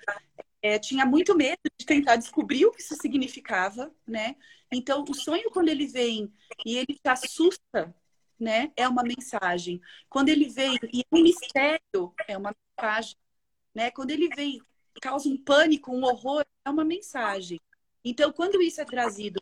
[0.63, 4.37] É, tinha muito medo de tentar descobrir o que isso significava, né?
[4.73, 6.33] Então, o sonho, quando ele vem
[6.65, 7.95] e ele te assusta,
[8.39, 8.73] né?
[8.77, 9.81] É uma mensagem.
[10.09, 13.17] Quando ele vem e é um mistério, é uma mensagem.
[13.75, 13.91] Né?
[13.91, 14.61] Quando ele vem
[15.01, 17.61] causa um pânico, um horror, é uma mensagem.
[18.05, 19.41] Então, quando isso é trazido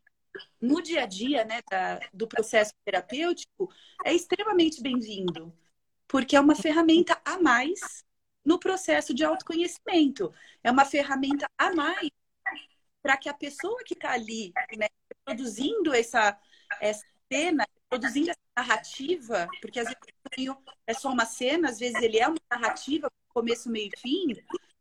[0.61, 3.73] no dia a dia né, da, do processo terapêutico
[4.05, 5.53] é extremamente bem-vindo,
[6.09, 8.05] porque é uma ferramenta a mais
[8.45, 10.33] no processo de autoconhecimento.
[10.63, 12.11] É uma ferramenta a mais
[13.03, 14.89] para que a pessoa que está ali né,
[15.25, 16.39] produzindo essa,
[16.81, 20.57] essa cena, produzindo essa narrativa, porque às vezes
[20.87, 24.27] é só uma cena, às vezes ele é uma narrativa, começo, meio e fim,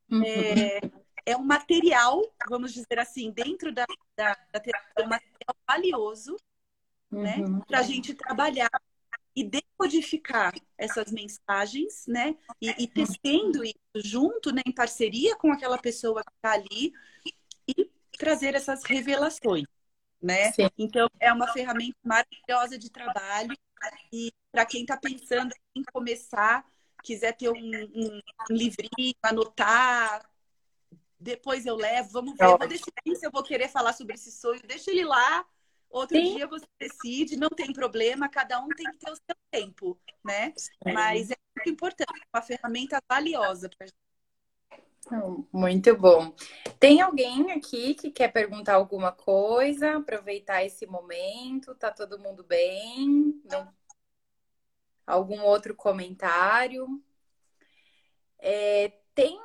[0.10, 0.24] uhum.
[0.24, 0.80] é,
[1.26, 3.86] é um material, vamos dizer assim, dentro da,
[4.16, 5.10] da, da terapia, um
[5.48, 6.38] material valioso,
[7.12, 7.58] né, uhum.
[7.58, 8.72] né, para a gente trabalhar
[9.36, 15.78] e decodificar essas mensagens, né, e, e tecendo isso junto, né, em parceria com aquela
[15.78, 16.94] pessoa que está ali
[17.68, 19.66] e trazer essas revelações,
[20.22, 20.52] né?
[20.52, 20.70] Sim.
[20.78, 23.56] Então é uma ferramenta maravilhosa de trabalho
[24.12, 26.64] e para quem está pensando em começar,
[27.04, 28.22] quiser ter um, um,
[28.52, 30.24] um livrinho, anotar,
[31.24, 32.48] depois eu levo, vamos ver.
[32.48, 34.62] Vou decidir se eu vou querer falar sobre esse sonho.
[34.68, 35.46] Deixa ele lá.
[35.90, 36.36] Outro Sim.
[36.36, 40.52] dia você decide, não tem problema, cada um tem que ter o seu tempo, né?
[40.58, 40.92] Sim.
[40.92, 43.94] Mas é muito importante, uma ferramenta valiosa para gente.
[45.52, 46.34] Muito bom.
[46.80, 49.98] Tem alguém aqui que quer perguntar alguma coisa?
[49.98, 51.76] Aproveitar esse momento?
[51.76, 53.40] Tá todo mundo bem?
[53.46, 53.72] Não...
[55.06, 56.88] Algum outro comentário?
[58.40, 59.40] É, tem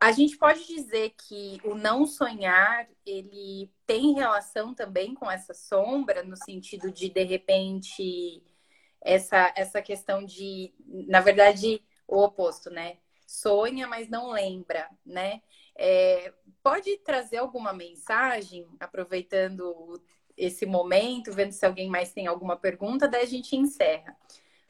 [0.00, 6.22] a gente pode dizer que o não sonhar, ele tem relação também com essa sombra,
[6.22, 8.42] no sentido de, de repente,
[9.00, 10.72] essa, essa questão de,
[11.08, 12.98] na verdade, o oposto, né?
[13.26, 15.42] Sonha, mas não lembra, né?
[15.76, 16.32] É,
[16.62, 20.00] pode trazer alguma mensagem, aproveitando
[20.36, 24.16] esse momento, vendo se alguém mais tem alguma pergunta, daí a gente encerra.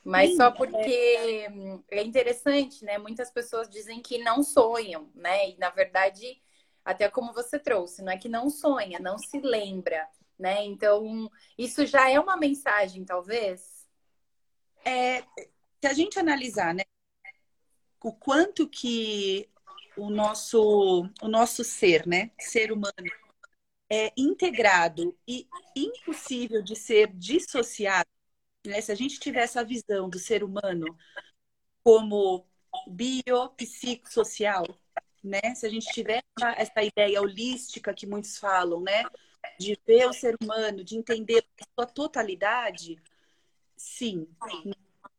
[0.04, 1.48] Mas Sim, só porque
[1.90, 2.98] é interessante, né?
[2.98, 5.50] Muitas pessoas dizem que não sonham, né?
[5.50, 6.42] E na verdade,
[6.84, 10.06] até como você trouxe, não é que não sonha, não se lembra,
[10.38, 10.62] né?
[10.66, 13.88] Então, isso já é uma mensagem, talvez?
[14.84, 15.22] É,
[15.80, 16.82] se a gente analisar, né?
[18.02, 19.48] O quanto que
[19.96, 22.30] o nosso, o nosso ser, né?
[22.38, 22.92] Ser humano
[23.88, 28.13] é integrado e impossível de ser dissociado
[28.66, 28.80] né?
[28.80, 30.96] Se a gente tiver essa visão do ser humano
[31.82, 32.46] como
[32.88, 34.66] biopsicossocial,
[35.22, 35.54] né?
[35.54, 36.22] Se a gente tiver
[36.56, 39.04] essa ideia holística que muitos falam, né?
[39.58, 43.00] De ver o ser humano, de entender a sua totalidade,
[43.76, 44.26] sim.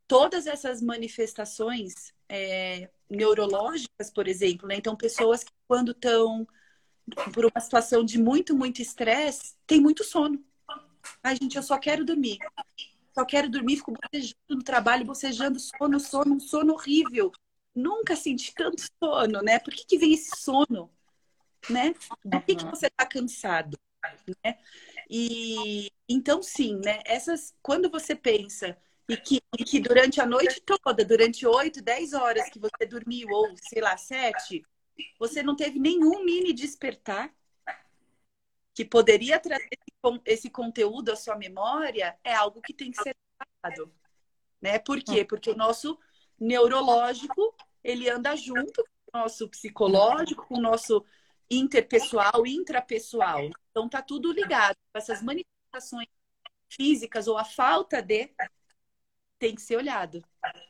[0.07, 4.75] Todas essas manifestações é, neurológicas, por exemplo, né?
[4.75, 6.47] Então, pessoas que quando estão
[7.33, 10.43] por uma situação de muito, muito estresse, tem muito sono.
[11.21, 12.39] Ai, gente, eu só quero dormir
[13.17, 17.31] só quero dormir, fico bocejando no trabalho, bocejando, sono, sono, um sono horrível.
[17.73, 19.57] Nunca senti tanto sono, né?
[19.59, 20.91] Por que, que vem esse sono?
[21.69, 21.95] Né?
[22.23, 23.77] Do que, que você está cansado?
[24.43, 24.57] Né?
[25.09, 27.01] E então, sim, né?
[27.05, 32.13] Essas, quando você pensa e que, e que durante a noite toda, durante 8, 10
[32.13, 34.63] horas que você dormiu, ou sei lá, 7,
[35.17, 37.33] você não teve nenhum mini despertar
[38.75, 39.69] que poderia trazer
[40.25, 43.15] esse conteúdo à sua memória é algo que tem que ser
[43.61, 43.91] tratado.
[44.61, 44.77] Né?
[44.77, 45.21] Por quê?
[45.21, 45.25] Hum.
[45.27, 45.97] Porque o nosso
[46.37, 51.03] neurológico, ele anda junto com o nosso psicológico, com o nosso
[51.49, 53.49] interpessoal, intrapessoal.
[53.71, 54.75] Então tá tudo ligado.
[54.93, 56.09] Essas manifestações
[56.69, 58.29] físicas ou a falta de
[59.39, 60.21] tem que ser olhado.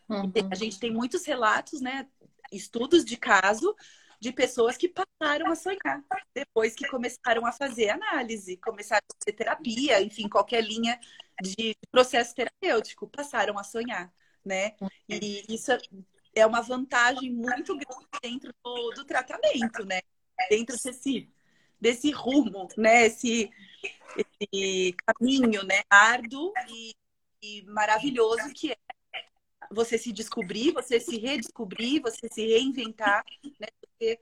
[0.08, 0.32] Uhum.
[0.52, 2.08] A gente tem muitos relatos, né?
[2.52, 3.76] Estudos de caso
[4.20, 6.04] de pessoas que passaram a sonhar
[6.34, 11.00] depois que começaram a fazer análise, começaram a fazer terapia, enfim, qualquer linha
[11.42, 14.12] de processo terapêutico, passaram a sonhar,
[14.44, 14.76] né?
[15.08, 15.72] E isso
[16.34, 20.02] é uma vantagem muito grande dentro do, do tratamento, né?
[20.50, 21.30] Dentro desse,
[21.80, 23.06] desse rumo, né?
[23.08, 23.50] Esse,
[24.18, 25.82] esse caminho, né?
[25.90, 26.94] Árduo e,
[27.42, 28.78] e maravilhoso que é
[29.72, 33.24] você se descobrir, você se redescobrir, você se reinventar,
[33.60, 33.68] né?
[34.00, 34.20] Você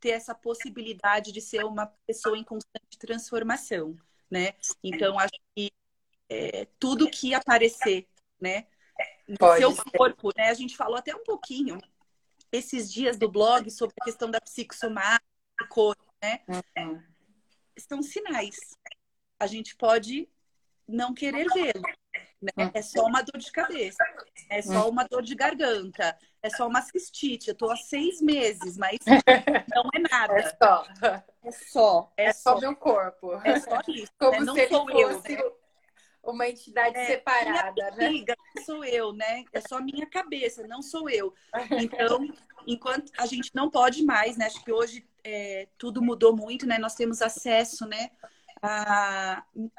[0.00, 3.96] ter essa possibilidade de ser uma pessoa em constante transformação,
[4.30, 4.54] né?
[4.82, 5.72] Então, acho que
[6.28, 8.06] é, tudo que aparecer,
[8.40, 8.66] né?
[9.26, 9.90] No Pode seu ser.
[9.96, 10.48] corpo, né?
[10.48, 11.78] A gente falou até um pouquinho
[12.52, 15.24] esses dias do blog sobre a questão da psicossomática,
[16.22, 16.40] né?
[16.48, 17.02] Uhum.
[17.76, 18.56] São sinais.
[19.38, 20.28] A gente pode
[20.86, 21.82] não querer vê-lo,
[22.40, 22.52] né?
[22.56, 22.70] Hum.
[22.74, 24.04] É só uma dor de cabeça,
[24.50, 24.90] é só hum.
[24.90, 27.48] uma dor de garganta, é só uma cistite.
[27.48, 28.98] Eu tô há seis meses, mas
[29.74, 30.34] não é nada.
[30.34, 30.86] É só.
[31.42, 32.12] É só.
[32.16, 32.54] É, é só.
[32.54, 33.34] só meu corpo.
[33.44, 34.12] É só isso.
[34.18, 34.52] Como né?
[34.52, 35.58] se ele fosse eu,
[36.22, 38.06] uma entidade é, separada, né?
[38.06, 39.44] Amiga, sou eu, né?
[39.52, 41.32] É só minha cabeça, não sou eu.
[41.70, 42.28] Então,
[42.66, 44.46] enquanto a gente não pode mais, né?
[44.46, 46.78] Acho que hoje é, tudo mudou muito, né?
[46.78, 48.10] Nós temos acesso, né?
[48.62, 49.70] A um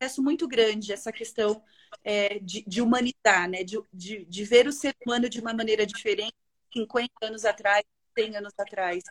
[0.00, 1.62] acesso muito grande essa questão
[2.06, 3.64] é, de, de, humanizar, né?
[3.64, 6.36] De, de, de, ver o ser humano de uma maneira diferente
[6.72, 7.82] 50 anos atrás,
[8.16, 9.02] 100 anos atrás.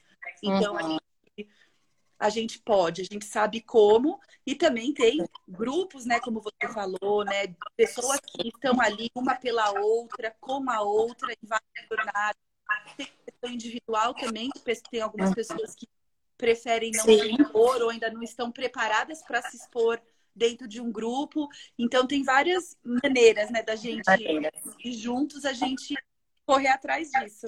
[0.42, 0.80] Então, uhum.
[0.80, 1.50] a, gente,
[2.18, 4.18] a, gente, pode, a gente sabe como,
[4.48, 6.22] e também tem grupos, né?
[6.22, 7.54] Como você falou, né?
[7.76, 12.42] Pessoas que estão ali uma pela outra, com a outra, em várias jornadas.
[12.96, 14.50] Tem questão individual também,
[14.90, 15.36] tem algumas uhum.
[15.36, 15.86] pessoas que
[16.38, 17.20] preferem não Sim.
[17.20, 20.02] se expor ou ainda não estão preparadas para se expor
[20.36, 21.48] dentro de um grupo.
[21.78, 24.04] Então tem várias maneiras, né, da gente
[24.84, 25.96] e juntos a gente
[26.46, 27.48] correr atrás disso.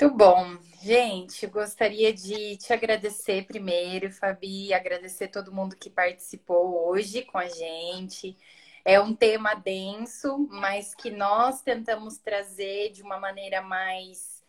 [0.00, 0.58] Muito bom.
[0.82, 7.48] Gente, gostaria de te agradecer primeiro, Fabi, agradecer todo mundo que participou hoje com a
[7.48, 8.36] gente.
[8.84, 14.42] É um tema denso, mas que nós tentamos trazer de uma maneira mais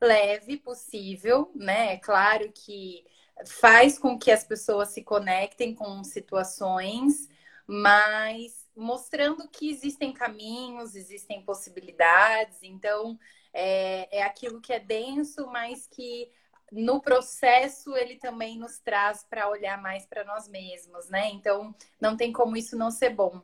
[0.00, 1.94] leve possível, né?
[1.94, 3.04] É claro que
[3.46, 7.28] faz com que as pessoas se conectem com situações,
[7.66, 12.58] mas mostrando que existem caminhos, existem possibilidades.
[12.62, 13.18] Então,
[13.52, 16.30] é, é aquilo que é denso, mas que
[16.72, 21.30] no processo ele também nos traz para olhar mais para nós mesmos, né?
[21.30, 23.40] Então, não tem como isso não ser bom.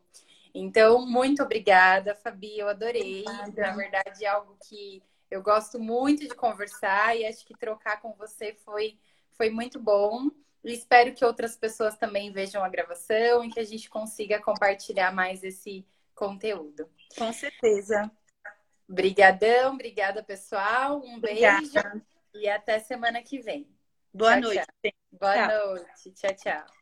[0.53, 3.25] Então, muito obrigada, Fabi, eu adorei.
[3.57, 8.13] Na verdade, é algo que eu gosto muito de conversar e acho que trocar com
[8.15, 8.99] você foi
[9.41, 10.31] foi muito bom.
[10.63, 15.15] E espero que outras pessoas também vejam a gravação e que a gente consiga compartilhar
[15.15, 16.87] mais esse conteúdo.
[17.17, 18.11] Com certeza.
[18.87, 21.01] Obrigadão, obrigada, pessoal.
[21.03, 21.59] Um Obrigada.
[21.63, 22.03] beijo
[22.35, 23.67] e até semana que vem.
[24.13, 24.67] Boa Tchau, noite.
[24.83, 24.93] tchau.
[25.13, 26.13] Boa noite.
[26.13, 26.80] Tchau, tchau.